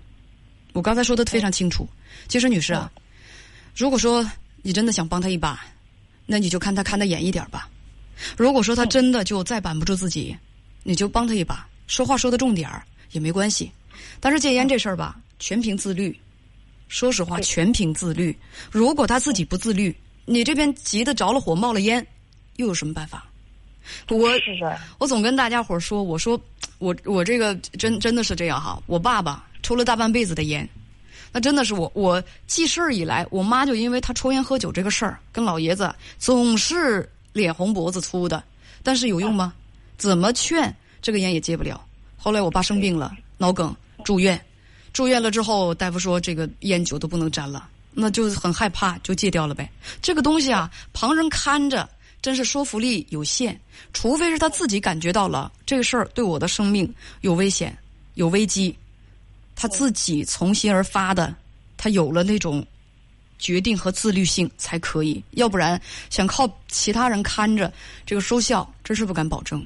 [0.71, 1.85] 我刚才说的非常清楚。
[2.29, 2.89] 其实女士啊，
[3.75, 4.25] 如果说
[4.61, 5.59] 你真的想帮他一把，
[6.25, 7.69] 那你就看他看得严一点吧。
[8.37, 10.35] 如果说他真的就再板不住自己，
[10.83, 13.71] 你就帮他一把，说话说的重点儿也没关系。
[14.19, 16.17] 但是戒烟这事儿吧，全凭自律。
[16.87, 18.37] 说实话，全凭自律。
[18.71, 22.05] 如果他自己不自律，你这边急得着了火，冒了烟，
[22.57, 23.27] 又有什么办法？
[24.09, 26.39] 我是啊，我总跟大家伙儿说，我说
[26.77, 28.81] 我我这个真真的是这样哈。
[28.85, 30.67] 我爸爸抽了大半辈子的烟，
[31.31, 38.41] 那真的是我我记事儿以来，我妈就因为他抽烟喝酒这个事儿，跟老爷子总是脸红脖子粗的。
[38.81, 39.53] 但是有用吗？
[39.97, 41.83] 怎么劝这个烟也戒不了。
[42.17, 44.39] 后来我爸生病了，脑梗住院，
[44.91, 49.69] 住院了之后，大夫说这个烟酒都不能沾了，那就很害怕，就戒掉了呗。
[50.01, 51.87] 这个东西啊，旁人看着
[52.21, 53.59] 真是说服力有限，
[53.93, 57.77] 除非是他自己感觉到了这个事儿对我的生命有危险、
[58.15, 58.75] 有危机，
[59.55, 61.33] 他自己从心而发的，
[61.77, 62.65] 他有了那种
[63.43, 65.77] 决定和自律性才可以，要不然
[66.09, 67.69] 想靠其他人看着
[68.05, 69.61] 这个收效，真是不敢保证。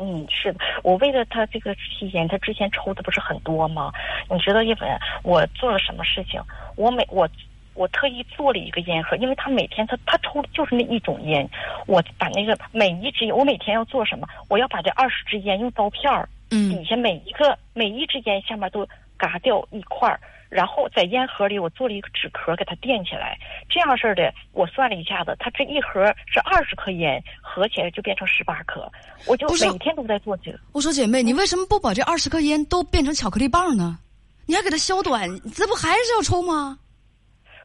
[0.00, 3.92] 嗯，是的，我为了他这个吸烟，他之前抽的不是很多吗？
[4.28, 4.90] 你知道叶文，
[5.22, 6.42] 我做了什么事情？
[6.74, 7.28] 我每我
[7.74, 11.48] 我特意做了一个烟盒，因为他每天他他抽的就是那一种烟，
[11.86, 14.26] 我把那个每一支烟，我每天要做什么？
[14.48, 18.84] 我要把这二十支烟用刀片儿嗯底下每一个每一支烟下面都
[19.16, 28.90] 嘎掉一块儿，然后在烟盒里我做了一个纸壳给它垫起来，这样式儿的，我算了一下子，它这一盒是二十颗烟，合起来就变成十八颗，
[29.26, 30.58] 我就每天都在做这个。
[30.72, 33.98] 我说姐妹，你为什么不把这二十颗烟都变成巧克力棒呢？
[34.46, 36.78] 你还给它削短，这不还是要抽吗？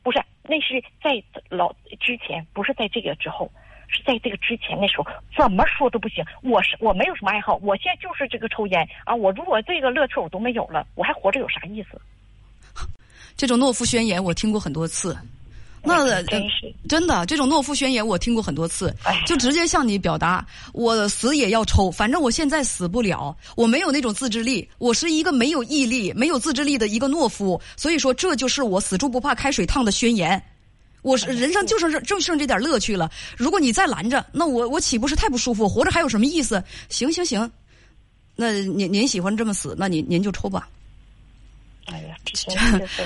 [0.04, 1.12] 不是，那是在
[1.48, 3.50] 老之前，不是在这个之后，
[3.88, 4.78] 是在这个之前。
[4.78, 5.06] 那时候
[5.38, 6.22] 怎么说都不行。
[6.42, 9.16] 我是我没有什么爱好，我现在就是这个抽烟啊。
[9.16, 12.02] 我如果这个乐趣我都没有了，我还活着有啥意思？
[13.36, 15.18] 这种懦夫宣言我听过很多次，
[15.84, 30.42] 那呃真是真的这种懦夫宣言我听过很多次哎，就直接向你表达我死也要抽，反正我现在死不了，我没有那种自制力，我是一个没有毅力、没有自制力的一个懦夫，所以说这就是我死猪不怕开水烫的宣言。
[31.02, 33.12] 我是人生就剩这就剩这点乐趣了。
[33.36, 35.68] 如果你再拦着，那我我岂不是太不舒服？
[35.68, 36.64] 活着还有什么意思？
[36.88, 37.52] 行行行，
[38.38, 40.70] 那您您喜欢这么死，那您您就抽吧。
[41.86, 42.52] 哎呀， 这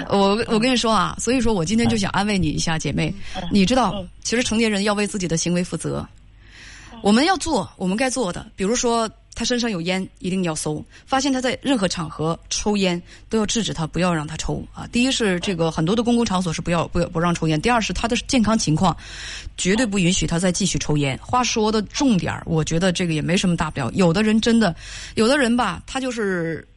[0.09, 3.13] 我我跟你说啊，所以说我今天就想安慰你一下，姐妹，
[3.51, 6.07] 你知道嗯，其实成年人要为自己的行为负责，
[7.01, 14.87] 我们要做我们该做的，比如说他身上有烟，一定要搜；发现他在任何场合抽烟，都要制止他，不要让他抽啊。
[14.91, 18.95] 第一是这个很多的公共场所是不要不要不让抽烟；第二是他的健康情况，
[19.57, 21.19] 绝对不允许他再继续抽烟。
[21.21, 23.91] 话说的重点儿，我觉得这个也没什么大不了。
[23.93, 24.75] 有的人真的，
[25.15, 26.67] 有的人吧，他就是。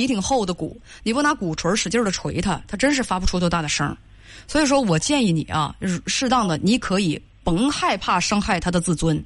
[0.00, 3.96] 皮挺厚的鼓，你不拿鼓槌使劲的捶它，它真是发不出多大的声儿。
[4.46, 5.74] 所以说我建议你啊，
[6.06, 9.22] 适当的你可以甭害怕伤害他的自尊，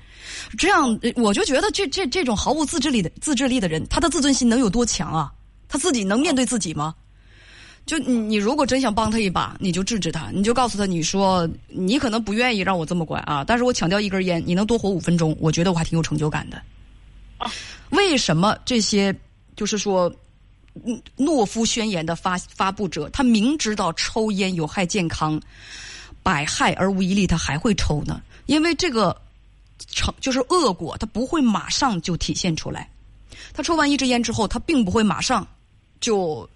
[0.59, 5.33] 这样呃我就觉得这这这种毫无自制力的自制力的人，他的自尊心能有多强啊？
[5.69, 6.95] 他自己能面对自己吗？
[7.87, 16.61] 就你你如果真想帮他一把，你就制止他，你就告诉他，你说你可能不愿意让我这么管啊，但是我抢掉一根烟，你能多活五分钟，我觉得我还挺有成就感的。
[17.91, 19.15] 为什么这些
[19.57, 20.13] 就是说？
[20.85, 25.41] 嗯，懦夫宣言的发发布者，他明知道抽烟有害健康，
[26.23, 28.21] 百害而无一利，他还会抽呢？
[28.47, 29.17] 因为这个
[29.87, 32.89] 成就是恶果，他不会马上就体现出来。
[33.53, 35.47] 他抽完一支烟之后，他并不会马上
[36.01, 36.49] 就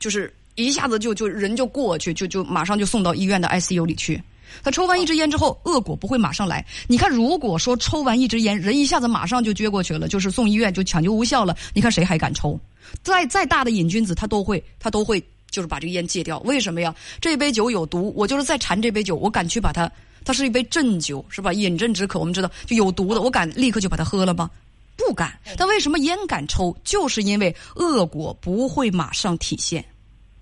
[0.00, 4.20] 就是一下子就就人就过去，就就马上就送到医院的 ICU 里去。
[4.64, 6.66] 他抽完一支烟之后，恶果不会马上来。
[6.88, 11.56] 你看，如果说抽完一支烟，人一下子马上就撅过去了，就是送医院就抢救无效了。
[11.72, 12.58] 你看谁还敢抽？
[13.02, 16.38] 再再大的瘾君子，他都会他都会就是把这个烟戒掉。
[16.40, 16.94] 为什么呀？
[17.20, 19.90] 这杯酒有毒，我就是再馋这杯酒，我敢去把它，
[20.24, 21.52] 它是一杯鸩酒，是吧？
[21.52, 24.50] 饮鸩止渴，我们知道就有毒的，我敢立刻就把它喝了吗？
[24.96, 25.38] 不敢。
[25.56, 26.76] 但为什么烟敢抽？
[26.84, 29.84] 就是因为恶果不会马上体现。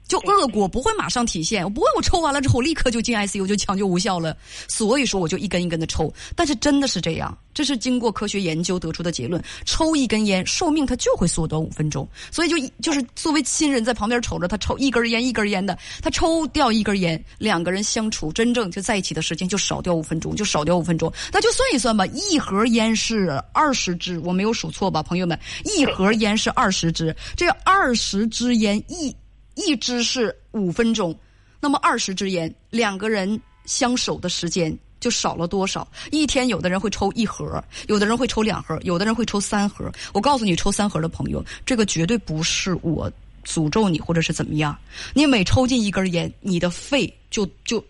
[0.09, 4.37] 就恶果不会马上体现，我不会我抽完了之后立刻就进 ICU 就抢救无效了，
[4.67, 6.13] 所以说我就一根一根的抽。
[6.35, 9.43] 但是真的是这样，这是经过科学研究得出的结论。
[9.67, 21.13] 抽一根烟寿命它就会缩短五分钟，所以就就是作为亲人在旁边瞅着他抽一根烟一根烟的，他抽掉一根烟，两个人相处真正就在一起的时间就少掉五分钟，就少掉五分钟。
[21.31, 25.39] 那就算一算吧，一盒烟是二十支，我没有数错吧，朋友们？
[25.65, 29.15] 一盒烟是二十支，这二十支烟一。
[29.59, 31.15] 一支是五分钟，
[31.61, 35.87] 那么二十支烟，两个人相守的时间就少了多少？
[36.11, 39.91] 一天有的人会抽一盒，有的人会抽两盒，有的人会抽三盒。
[40.13, 43.11] 我告诉你，抽三盒的朋友，这个绝对不是我
[43.45, 44.77] 诅咒你或者是怎么样。
[45.13, 47.85] 你每抽进一根烟，你的肺就就。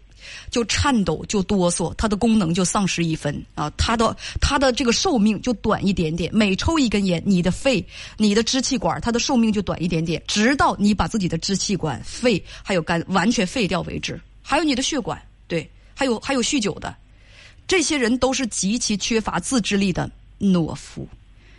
[0.50, 3.70] 就颤抖，就哆嗦，它的功能就丧失一分啊！
[3.76, 6.30] 它的它的这个寿命就短一点点。
[6.34, 7.84] 每抽一根烟，你的肺、
[8.16, 14.20] 你的支气管，它的寿命就短一点点，直到你把自己的支气管、肺还有肝完全废掉为止。
[14.42, 16.96] 还有你的血管，对，还有还有酗酒的，
[17.66, 20.10] 这些人都是极其缺乏自制力的
[20.40, 21.06] 懦夫。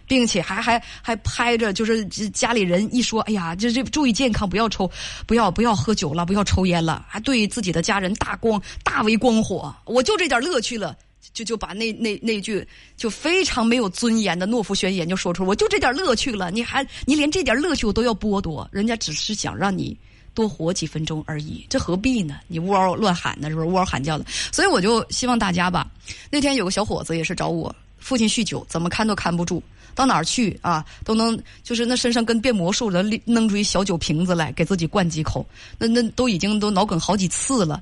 [0.09, 2.03] 并且还还还拍着，就是
[2.33, 4.89] 家里人一说，哎呀，这这注意健康，不要抽，
[5.27, 10.97] 不要不要喝酒了，不要抽烟了，还对自己的家人大光大为光火，我就这点乐趣了，
[11.31, 19.95] 就就把那那那句就非常没有尊严的懦夫宣言就说出，我就这点乐趣了，你还你连这点乐趣我都要剥夺，人家只是想让你
[20.33, 22.39] 多活几分钟而已，这何必呢？
[22.47, 24.25] 你呜嗷乱喊的，是不是呜嗷喊叫的？
[24.51, 25.87] 所以我就希望大家吧，
[26.31, 29.61] 那天有个小伙子也是找我，父亲酗酒，怎么看都看不住。
[29.95, 30.85] 到哪儿去啊？
[31.03, 35.45] 都能就是那身上跟变魔术的，弄出一小酒瓶子来，给自己灌几口。
[35.77, 37.81] 那那都已经都脑梗好几次了，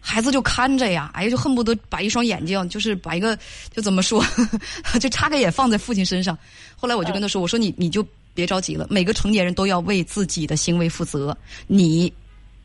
[0.00, 3.38] 孩子就看着呀，哎呀，就恨不得把一双眼睛，就是把一个
[3.74, 4.24] 就怎么说，
[5.00, 6.36] 就插个眼放在父亲身上。
[6.76, 11.36] 后来我就跟他说：“我说你你就别着急了，每个成年人都要为自己的行为负责，
[11.66, 12.12] 你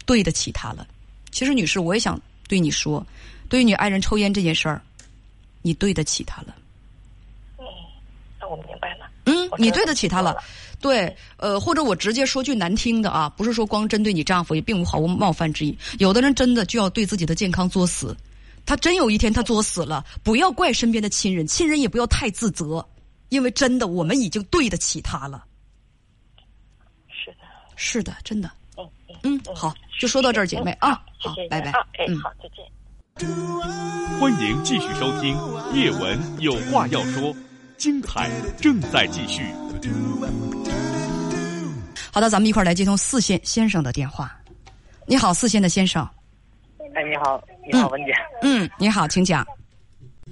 [0.05, 0.85] 对得起他了。
[1.31, 3.05] 其实女士，我也想对你说，
[3.47, 4.81] 对于你爱人抽烟这件事儿，
[5.61, 6.55] 你对得起他了。”
[8.49, 10.35] 我明白了，嗯，你对得起他了，
[10.81, 15.77] 对，呃，或者我直接说句难听的啊，不是说光针对你丈夫，也并无毫无冒犯之意。
[15.99, 18.15] 有的人真的就要对自己的健康作死，
[18.65, 22.83] 他真有一天他作死了，不要怪身边的亲人，亲人也不要太自责，
[23.29, 25.43] 因为真的我们已经对得起他了。
[27.07, 27.37] 是的，
[27.75, 28.89] 是的，真的，嗯
[29.23, 30.71] 嗯，好，就说到这儿，姐妹。
[30.79, 31.71] 啊，好，拜拜，
[32.07, 32.65] 嗯，好，再见。
[34.19, 35.35] 欢迎继续收听
[35.73, 37.33] 《叶文有话要说》。
[37.79, 39.41] 精彩正在继续。
[42.11, 44.37] 好的，咱们一块儿来接通四线先生的电话。
[45.07, 46.05] 你好，四线的先生。
[46.93, 48.13] 哎，你好，你好，文姐。
[48.41, 49.47] 嗯，你好，请讲。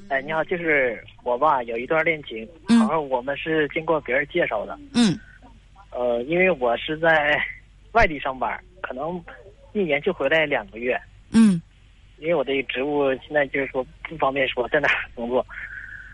[0.09, 4.77] 哎，你好，就是我吧，有一段恋情，然后我们是经过别人介绍的。
[4.93, 5.17] 嗯。
[5.91, 7.41] 呃，因为我是在
[7.93, 9.23] 外地上班，可能
[9.71, 10.99] 一年就回来两个月。
[11.31, 11.61] 嗯。
[12.17, 15.45] 因为我的职务现在就是说不方便说在哪工作。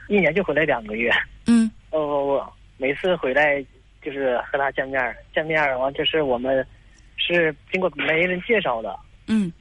[0.08, 1.12] 一年就回来两个月，
[1.48, 3.64] 嗯，哦，每次回来
[4.02, 6.66] 就是和他见面，见面完就是我们
[7.16, 8.98] 是经过媒人介绍的，
[9.28, 9.52] 嗯，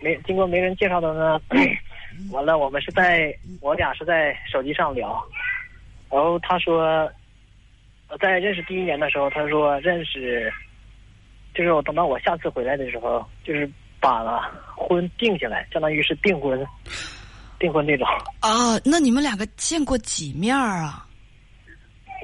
[0.00, 1.40] 没经过媒人介绍的呢，
[2.32, 5.22] 完了我们是在我俩是在手机上聊，
[6.10, 7.10] 然后他说，
[8.20, 10.52] 在认识第一年的时候，他说认识，
[11.54, 14.40] 就是我等到我下次回来的时候，就是把
[14.74, 16.66] 婚定下来，相当于是订婚。
[17.60, 18.04] 订婚那种
[18.40, 18.76] 啊？
[18.84, 21.06] 那你们两个见过几面啊？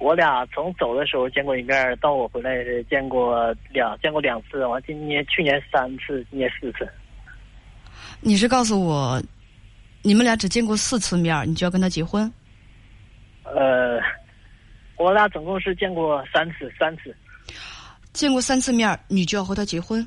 [0.01, 4.67] 我俩从走的时候见过一面，到我回来是见过两见过两次。
[4.67, 6.89] 完，今年去年三次，今年四次。
[8.21, 9.23] 你是告诉我，
[10.03, 12.31] 你们俩只见过四次面，你就要跟他结婚？
[13.45, 13.99] 呃，
[14.97, 17.15] 我俩总共是见过三次，三次。
[18.13, 20.07] 见过三次面，你就要和他结婚？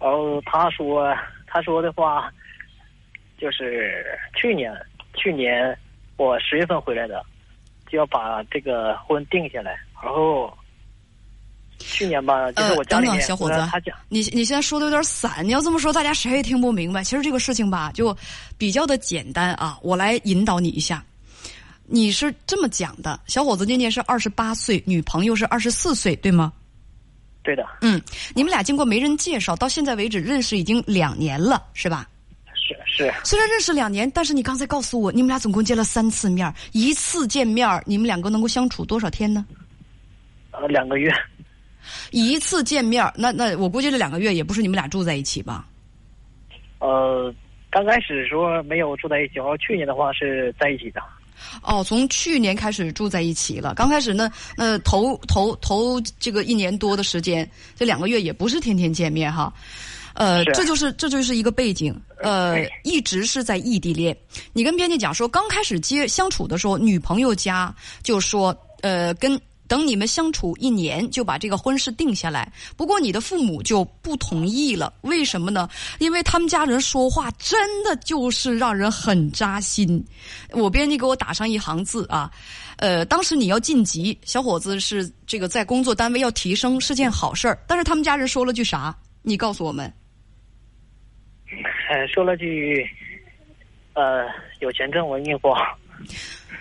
[0.00, 1.14] 哦，他说，
[1.46, 2.30] 他说的话。
[3.40, 4.04] 就是
[4.36, 4.70] 去年，
[5.14, 5.76] 去年
[6.16, 7.24] 我十月份回来的，
[7.90, 9.78] 就要把这个婚定下来。
[10.02, 10.52] 然后
[11.78, 17.02] 去年吧，就是我家里面，小伙子，他讲你你现在说的有点散，你要这么说，大家谁也听不明白。
[17.02, 18.14] 其实这个事情吧，就
[18.58, 19.78] 比较的简单啊。
[19.82, 21.02] 我来引导你一下，
[21.86, 26.52] 你是这么讲的：小伙子今年是二十八岁，女朋友是二十四岁，对吗？
[27.42, 27.98] 对的，嗯，
[28.34, 32.06] 你们俩经过媒人介绍，到现在为止认识已经两年了，是吧？
[32.86, 39.44] 是是，虽然认识两年，但是你刚才告诉我，你们俩总共见了三次面，一次见面，你们两个能够相处多少天呢？
[40.52, 41.12] 呃，两个月，
[42.10, 45.66] 一次见面，那那我估计这两个月也不是你们俩住在一起吧？
[46.78, 47.32] 呃，
[47.70, 51.00] 刚开始说没有住在一起，然后去年的话是在一起的。
[51.62, 53.72] 哦，从去年开始住在一起了。
[53.74, 59.50] 刚开始呢，呃，头头头这个一年多的时间，这两个月也不是天天见面哈。
[60.14, 64.16] 呃，这就是这就是一个背景，呃，一直是在异地恋。
[64.52, 72.52] 你跟编辑讲说，刚开始接相处的时候，女朋友家就说，呃，跟等你们相处一年就把这个婚事定下来。
[72.76, 75.68] 不过你的父母就不同意了，为什么呢？
[76.00, 80.04] 因为他们家人说话真的就是让人很扎心。
[80.50, 82.28] 我编辑给我打上一行字啊，
[82.78, 88.92] 呃，当时你要晋级，小伙子是这个在工作单位要提升是件好事儿，但是他们家人说了句啥？
[89.22, 89.92] 你告诉我们。
[91.90, 92.88] 呃，说了句，
[93.94, 94.24] 呃，
[94.60, 95.76] 有钱挣文明花。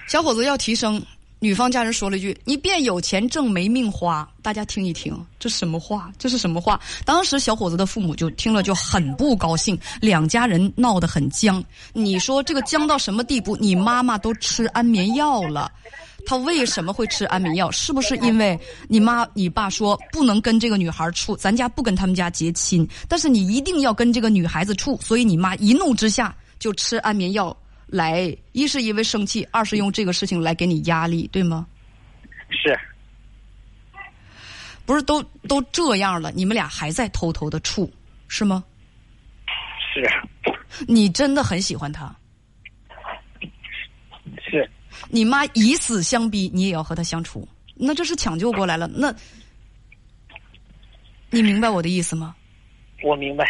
[0.07, 0.99] 小伙子要提升，
[1.37, 6.11] 女方家人说了一句：“你变有钱挣没命花。”大家听一听，这什么话？
[6.17, 6.81] 这是什么话？
[7.05, 11.63] 当时小伙子的父母就听了就很不高兴，两家人闹得很僵。
[11.93, 13.55] 你说这个僵到什么地步？
[13.57, 15.71] 你妈妈都吃安眠药了，
[16.25, 17.69] 她为什么会吃安眠药？
[17.71, 27.55] 是不是因为你妈你爸说不能跟这个女孩处，咱家不跟他们家结亲，但是你一定要跟这个女孩子处，所以你妈一怒之下就吃安眠药。
[27.87, 31.65] 来，一是因为生气，二是用这个事情来给你压力，对吗？
[32.51, 32.79] 是，
[34.85, 37.91] 不是都都这样了，你们俩还在偷偷的处，
[38.27, 38.63] 是吗？
[39.91, 40.07] 是，
[40.87, 42.15] 你真的很喜欢他，
[44.47, 44.69] 是，
[45.09, 49.13] 你妈以死相逼，你也要和她相处，那这是抢救过来了，那，
[51.29, 52.35] 你明白我的意思吗？
[53.03, 53.45] 我明白。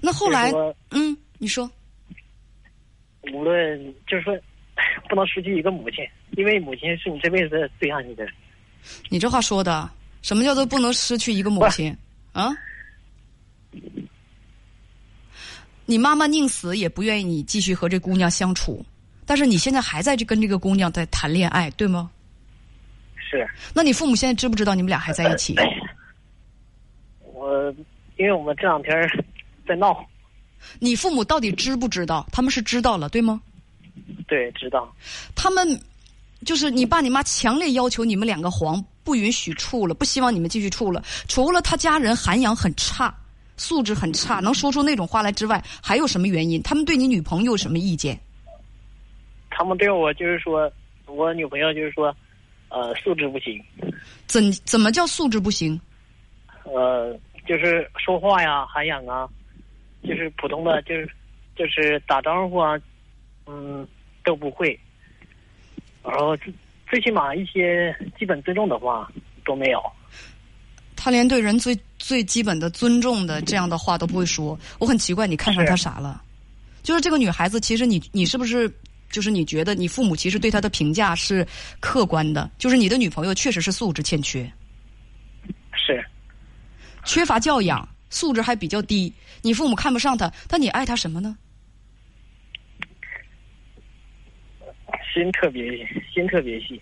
[0.00, 0.52] 那后来
[0.90, 1.68] 嗯，你说，
[3.32, 4.38] 无论就是说，
[5.08, 6.04] 不能失去一个母亲，
[6.36, 8.32] 因为母亲是你这辈子最爱你的人。
[9.08, 9.90] 你这话说的，
[10.22, 11.96] 什么叫做不能失去一个母亲
[12.32, 12.50] 啊？
[15.86, 18.84] 你妈妈宁死也不愿意你继续和这姑娘相处，
[19.24, 22.10] 但是你现在还在这跟这个姑娘在谈恋爱，对吗？
[23.16, 25.54] 是那你父母现在知不知道你们俩还在一起？
[27.32, 27.74] 我，
[28.18, 28.92] 因为我们这两天
[29.66, 30.04] 在闹，
[30.78, 32.26] 你父母到底知不知道？
[32.30, 33.40] 他们是知道了，对吗？
[34.28, 34.94] 对，知道。
[35.34, 35.80] 他们
[36.44, 41.02] 就是你爸你妈强烈要求你们两个黄，不允许处了，不希望你们继续处了。
[41.26, 43.14] 除了他家人涵养很差，
[43.56, 46.62] 素质很差，能说出那种话来之外，还有什么原因？
[46.62, 48.20] 他们对你女朋友有什么意见？
[49.62, 50.68] 他们对我就是说，
[51.06, 52.12] 我女朋友就是说，
[52.68, 53.62] 呃，素质不行，
[54.26, 55.80] 怎怎么叫素质不行？
[56.64, 59.28] 呃，就是说话呀、涵养啊，
[60.02, 61.08] 就是普通的，就是
[61.54, 62.76] 就是打招呼啊，
[63.46, 63.86] 嗯，
[64.24, 64.76] 都不会。
[66.02, 66.52] 然后最
[66.90, 69.08] 最起码一些基本尊重的话
[69.44, 69.80] 都没有。
[70.96, 76.20] 他连对人最最基本的尊重的这样的话都不会说，我很奇怪，你看上他啥了？
[76.82, 78.68] 就是这个女孩子，其实你你是不是
[79.12, 81.46] 就是你觉得你父母其实对他的评价是
[81.78, 82.50] 客观的？
[82.58, 84.50] 就是你的女朋友确实是素质欠缺，
[85.72, 86.04] 是
[87.04, 91.36] 缺乏教养，素质还比较低，你父母看不上他，但你爱他什么呢？
[95.12, 95.62] 心特别
[96.14, 96.80] 心特别细，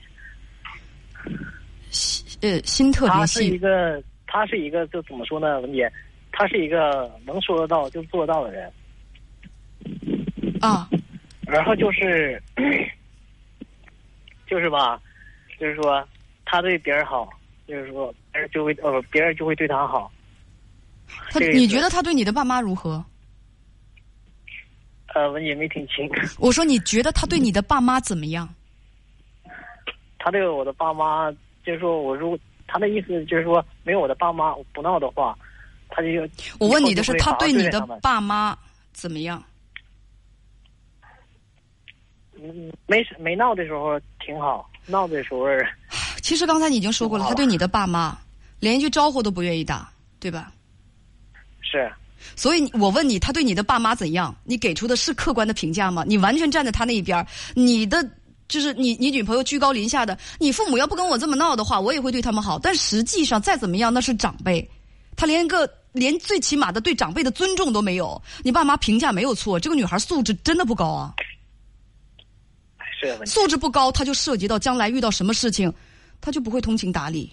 [1.91, 5.93] 心呃，心特别他是一，个他是一个就怎么说呢，文姐，
[6.31, 8.73] 他是一个能说得到就做得到的人。
[10.61, 10.89] 啊，
[11.51, 12.41] 然后就是，
[14.47, 15.01] 就是吧，
[15.59, 16.07] 就是说
[16.45, 17.29] 他对别人好，
[17.67, 20.11] 就是说别人就会呃别人就会对他好。
[21.31, 23.05] 他你觉得他对你的爸妈如何？
[25.13, 28.49] 呃，文姐没听清， 我说你觉得他对你的爸妈怎么样？
[30.21, 31.33] 他对我的爸妈
[31.65, 32.39] 就是说我如果
[32.69, 35.37] 他的意思就是说没有我的爸妈不闹的话，
[35.89, 36.09] 他就
[36.61, 38.57] 我问你的是以后就会好好对你的爸妈
[38.93, 39.43] 怎么样？
[42.43, 45.45] 嗯没没闹的时候挺好，闹的时候
[46.23, 48.17] 其实刚才你已经说过了，他对你的爸妈
[48.61, 50.53] 连一句招呼都不愿意打，对吧？
[51.61, 51.91] 是
[52.37, 54.35] 所以我问你，他对你的爸妈怎样？
[54.45, 56.05] 你给出的是客观的评价吗？
[56.07, 58.07] 你完全站在他那一边，你的
[58.49, 62.59] 就是你你女朋友居高临下的，你父母要不跟我这么闹的话，我也会对他们好。
[62.59, 64.69] 但实际上再怎么样，那是长辈，
[65.17, 68.21] 他连个连最起码的对长辈的尊重都没有。
[68.43, 71.15] 你爸妈评价没有错，这个女孩素质真的不高啊。
[73.27, 75.73] 素质不高，他就涉及到将来遇到什么事情，
[76.21, 77.33] 他就不会通情达理。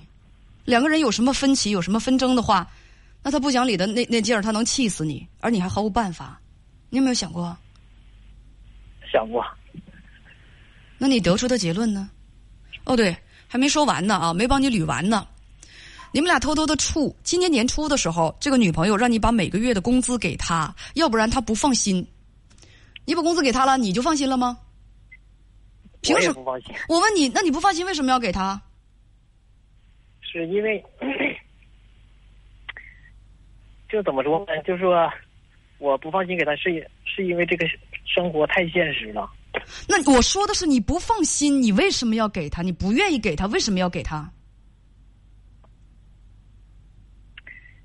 [0.65, 2.69] 两个人有什么分歧，有什么纷争的话，
[3.23, 6.39] 那他不讲理的那那劲儿，他能气死你，而你还毫无办法。
[6.89, 7.57] 你有没有想过？
[9.11, 9.43] 想过。
[10.97, 12.09] 那你得出的结论呢？
[12.85, 13.15] 哦，对，
[13.47, 15.27] 还没说完呢啊，没帮你捋完呢。
[16.13, 22.05] 你们俩偷偷的处，今年年初的时候，这个女朋友让你把每个月的工资给她，要不然她不放心。
[23.05, 24.57] 你把工资给她了，你就放心了吗？
[26.01, 26.73] 凭什么不放心？
[26.87, 28.61] 我问你，那你不放心，为什么要给他？
[30.21, 30.83] 是因为，
[33.89, 34.61] 就怎么说呢？
[34.63, 35.09] 就是说，
[35.79, 37.65] 我不放心给他，是是因为这个
[38.05, 39.29] 生活太现实了。
[39.87, 42.61] 那我说的是你不放心，你为什么要给他？
[42.61, 44.31] 你不愿意给他，为什么要给他？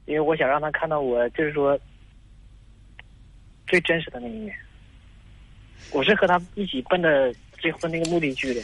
[0.04, 1.78] 因为我想让他看到我，就是说
[3.68, 4.54] 最真实的那一面。
[5.92, 7.32] 我是和他一起奔着
[7.62, 8.60] 结婚那个目的去的。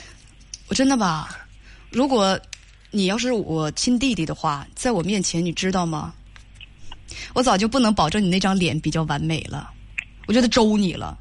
[0.68, 1.38] 我真的吧？
[1.90, 2.38] 如果
[2.90, 6.12] 你要是我亲弟弟的话，在我面前，你知道吗？
[7.32, 9.70] 我早就不能保证你那张脸比较完美了，
[10.26, 11.18] 我觉得周你了。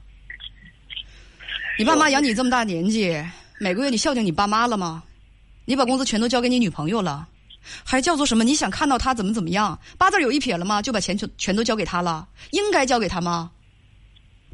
[1.80, 3.24] 你爸妈养你这么大年纪，
[3.60, 5.04] 每个月你孝敬你爸妈了吗？
[5.66, 7.28] 你把工资全都交给你女朋友了，
[7.84, 8.44] 还叫做什么？
[8.44, 9.80] 你想看到他怎么怎么样？
[9.98, 10.82] 八字有一撇了吗？
[10.82, 12.28] 就把钱全全都交给他了？
[12.52, 13.52] 应该交给他吗？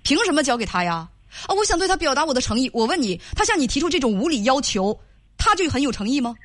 [0.03, 1.07] 凭什么交给他呀？
[1.47, 1.53] 啊！
[1.55, 2.69] 我想对他表达我的诚意。
[2.73, 4.99] 我问你，他向你提出这种无理要求，
[5.37, 6.35] 他就很有诚意吗？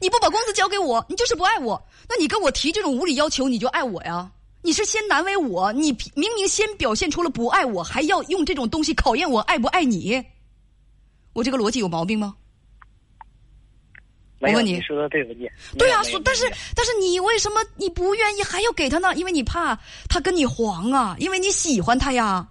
[0.00, 1.82] 你不把工资交给我，你就是不爱我。
[2.08, 4.30] 那你跟我提这种无理要求，你就爱我呀？
[4.62, 10.22] 你是先难为我，你明明先表现出了不爱我，还要用这种东西考验我爱不爱你？
[11.32, 12.34] 我这个逻辑有毛病吗？
[14.40, 15.50] 我问你，说的对不对？
[15.78, 19.14] 对啊，但是但是你为什么你不愿意还要给他呢？
[19.16, 19.78] 因为你怕
[20.08, 22.46] 他跟你黄啊，因为你喜欢他呀，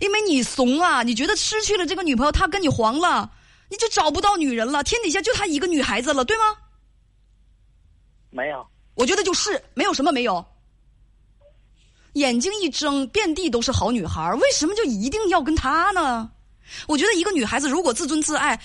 [0.00, 3.30] 因为你怂啊，你觉得失去了这个女朋友，他跟你黄了，
[3.68, 6.44] 你就找不到女人了，天底下就她一个女孩子了，对吗？
[8.30, 10.44] 没有，我觉得就是没有什么没有。
[12.14, 16.30] 眼睛一睁，遍地都是好女孩为什么就一定要跟他呢？
[16.86, 18.60] 我觉得一个女孩子如果自尊自爱，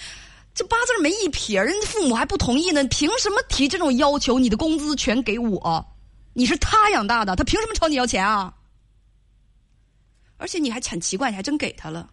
[0.54, 4.38] 这八字没一撇，人家父母还不同意呢，凭什么提这种要求？
[4.38, 5.86] 你的工资全给我，
[6.34, 8.54] 你是他养大的，他凭什么朝你要钱啊？
[10.44, 12.10] 而且你还很奇怪，你还真给他了。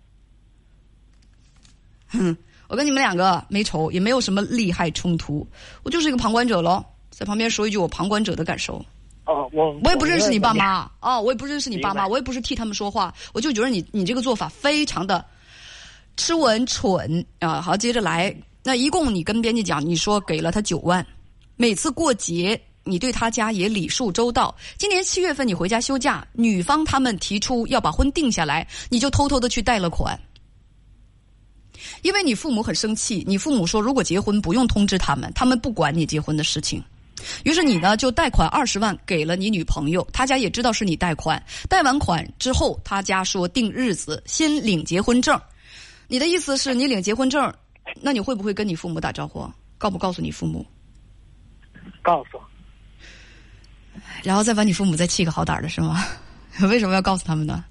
[2.07, 2.37] 哼，
[2.69, 5.45] 我跟你们两个没仇，也没有什么利害冲突，
[5.83, 8.77] 我就是一个旁观者喽，在旁边说一句我旁观者的感受。
[9.27, 15.27] 哦，我我也不认识你爸妈哦，我也不认识你爸妈，我也不是替他们说话，我就觉得你你这个做法非常的
[16.17, 17.61] 吃稳蠢啊！
[17.61, 21.05] 好，接着来，那一共你跟编辑讲，你说给了他九万，
[21.57, 24.55] 每次过节你对他家也礼数周到。
[24.79, 30.19] 今年七月份你回家休假，女方他们提出要把婚定下来，你就偷偷的去贷了款，
[32.03, 36.83] 因为你父母很生气，你父母说如果结婚不用通知他们，他们不管你结婚的事情。
[37.45, 41.43] 于是你呢就贷款二十万给了你女朋友，他家也知道是你贷款。
[41.69, 45.39] 贷完款之后，他家说定日子，先领结婚证。
[46.09, 47.53] 你的意思是你领结婚证，
[48.01, 49.47] 那你会不会跟你父母打招呼？
[49.77, 50.65] 告不告诉你父母？
[52.03, 52.41] 告诉。
[54.23, 56.05] 然后再把你父母再气个好歹的是吗？
[56.69, 57.65] 为什么要告诉他们呢？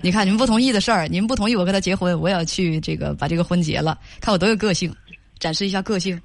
[0.00, 4.94] 你看你们不同意的事儿，你们不同意我跟他结婚，我也要去这个把这个婚结了，看我多有个性，
[5.38, 6.20] 展示一下个性。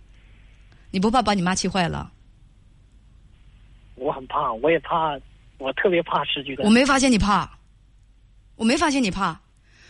[0.91, 2.11] 你不怕把你妈气坏了？
[3.95, 5.19] 我很怕，我也怕，
[5.57, 6.63] 我特别怕失去的。
[6.63, 7.49] 我没发现你怕，
[8.55, 9.39] 我没发现你怕。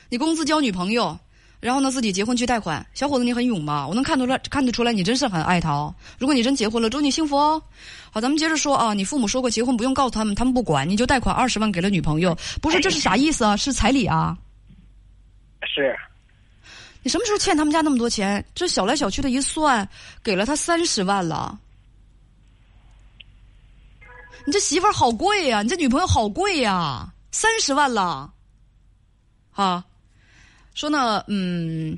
[0.09, 1.19] 你工资交女朋友，
[1.63, 3.87] 然后呢自己结婚去贷款，小伙子你很勇嘛？
[3.87, 5.95] 我能看出来，看得出来你真是很爱他哦。
[6.19, 7.63] 如果你真结婚了，祝你幸福哦。
[8.11, 8.93] 好，咱们接着说啊。
[8.93, 13.55] 你父母说过结婚不用告诉他们，他们不管，你就贷款二十万给了女朋友，不是这是啥意思啊？
[13.55, 14.37] 是彩礼啊？
[15.65, 15.95] 是。
[17.01, 18.43] 你什么时候欠他们家那么多钱？
[18.53, 19.87] 这小来小去的一算，
[20.21, 21.57] 给了他三十万了。
[24.45, 28.29] 你这媳妇儿好贵呀，你这女朋友好贵呀，三十万了，
[29.53, 29.85] 啊，
[30.73, 31.97] 说呢，嗯，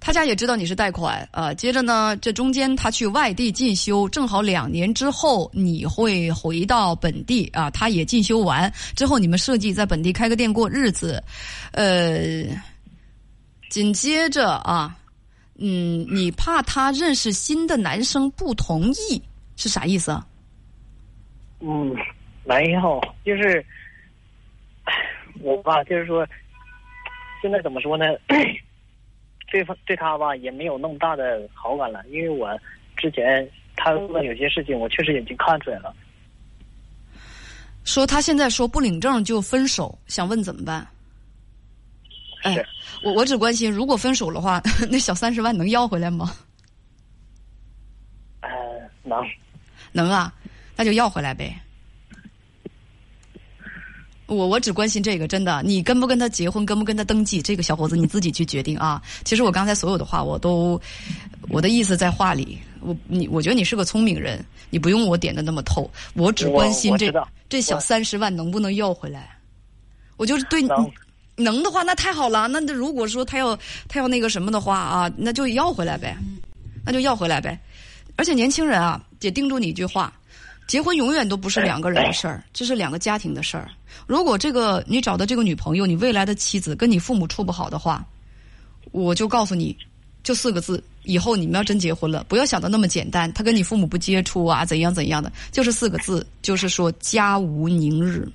[0.00, 1.52] 他家也知道你是贷款啊。
[1.52, 7.70] 接着呢，这中间他去外地进修，正好两年之后你会回到本地啊。
[7.70, 11.22] 他也进修完之后，你们设计在本地开个店过日子，
[11.72, 12.44] 呃，
[13.70, 14.96] 紧接着啊，
[15.56, 19.22] 嗯，你怕他认识新的男生不同意
[19.56, 20.26] 是啥意思啊？
[21.60, 21.94] 嗯，
[22.44, 23.64] 没有，就是
[25.40, 26.26] 我吧，就是说，
[27.44, 28.06] 现在怎么说呢？
[29.52, 32.58] 对方对他吧，也没有那么大的好感了，因为我
[32.96, 35.94] 之前他做的有些事情，我确实已经看出来了。
[37.84, 40.88] 说他现在说不领证就分手，想问怎么办？
[42.44, 42.64] 哎，
[43.02, 44.58] 我我只关心，如果分手的话，
[44.90, 46.34] 那小三十万能要回来吗？
[48.40, 48.48] 呃，
[49.02, 49.22] 能。
[49.92, 50.32] 能啊，
[50.76, 51.54] 那就要回来呗。
[54.26, 59.02] 我我只关心这个，真的，你跟不跟他结婚，跟不跟他登记，这个小伙子你自己去决定啊。
[59.22, 60.80] 其实我刚才所有的话，我都
[61.50, 62.58] 我的意思在话里。
[62.80, 65.90] 我你我觉得你是个聪明人，你不用我点的那么透。
[66.14, 67.12] 我只关心这
[67.48, 69.36] 这小三十万能不能要回来。
[70.16, 70.90] 我就是对能
[71.36, 72.48] 能的话，那太好了。
[72.48, 73.58] 那如果说他要
[73.88, 76.16] 他要那个什么的话啊，那就要回来呗，
[76.84, 77.58] 那就要回来呗。
[78.16, 80.12] 而且年轻人啊，姐叮嘱你一句话。
[80.66, 83.68] 结婚永远都不是两个人的事儿，这是两个家庭的事儿。
[84.06, 88.04] 如果这个你找的这个女朋友，你未来的妻子跟你父母处不好的话，
[88.90, 89.76] 我就告诉你，
[90.22, 93.30] 就四个字：以后你们要真结婚了，不要想的那么简单。
[93.34, 98.26] 他跟你父母不接触啊，怎样怎样的，就是四个字，就是说家无宁日，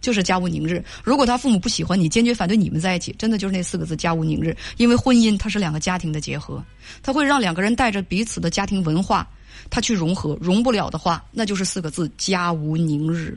[0.00, 0.84] 就是家无宁日。
[1.04, 4.54] 如果他父母不喜欢你，坚决反对你们在一起，真的就是那四个字：家无宁日。
[4.78, 6.62] 因为婚姻它是两个家庭的结合，
[7.04, 9.26] 它会让两个人带着彼此的家庭文化。
[9.70, 13.36] 他去融合，融不了的话，那就是四个字：家无宁日。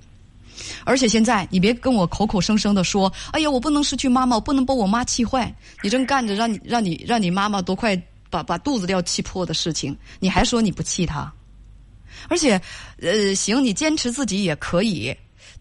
[0.85, 5.53] 而且现在，你别跟我口口声声的说：“哎呀，我不能失去妈妈，我不能把我妈气坏。”
[5.83, 11.31] 你正干着让你让你让你妈妈都快把把肚子都要气破的事情，你还说你不气她？
[12.29, 12.59] 而且，
[13.01, 15.13] 呃，行，你坚持自己也可以，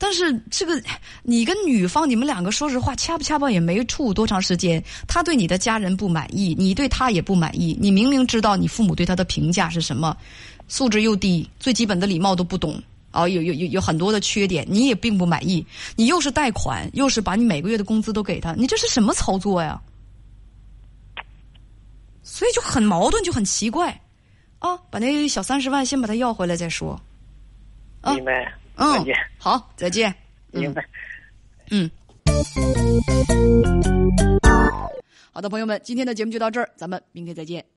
[0.05, 0.79] 但是这个
[1.23, 4.85] 你跟女方，你们两个说实话，掐不掐吧也没处多长时间。
[5.09, 7.75] 他对你的家人不满意，你对他也不满意。
[7.81, 10.15] 你明明知道你父母对他的评价是什么。
[10.69, 12.79] 素质又低，最基本的礼貌都不懂，
[13.13, 15.67] 啊，有有有有很多的缺点，你也并不满意。
[15.97, 19.81] 你又是贷款，又是把你每个月的工资都给他，你这是什么操作呀？
[22.23, 23.99] 所以就很矛盾，就很奇怪，
[24.59, 27.01] 啊，把那小三十万先把他要回来再说。
[28.05, 28.53] 明白。
[28.77, 29.17] 嗯，再见。
[29.39, 30.15] 好，再见。
[30.53, 30.85] 明白。
[31.71, 31.91] 嗯。
[35.33, 37.65] 好的，朋友们，今天的节目就到这儿，咱们明天再见。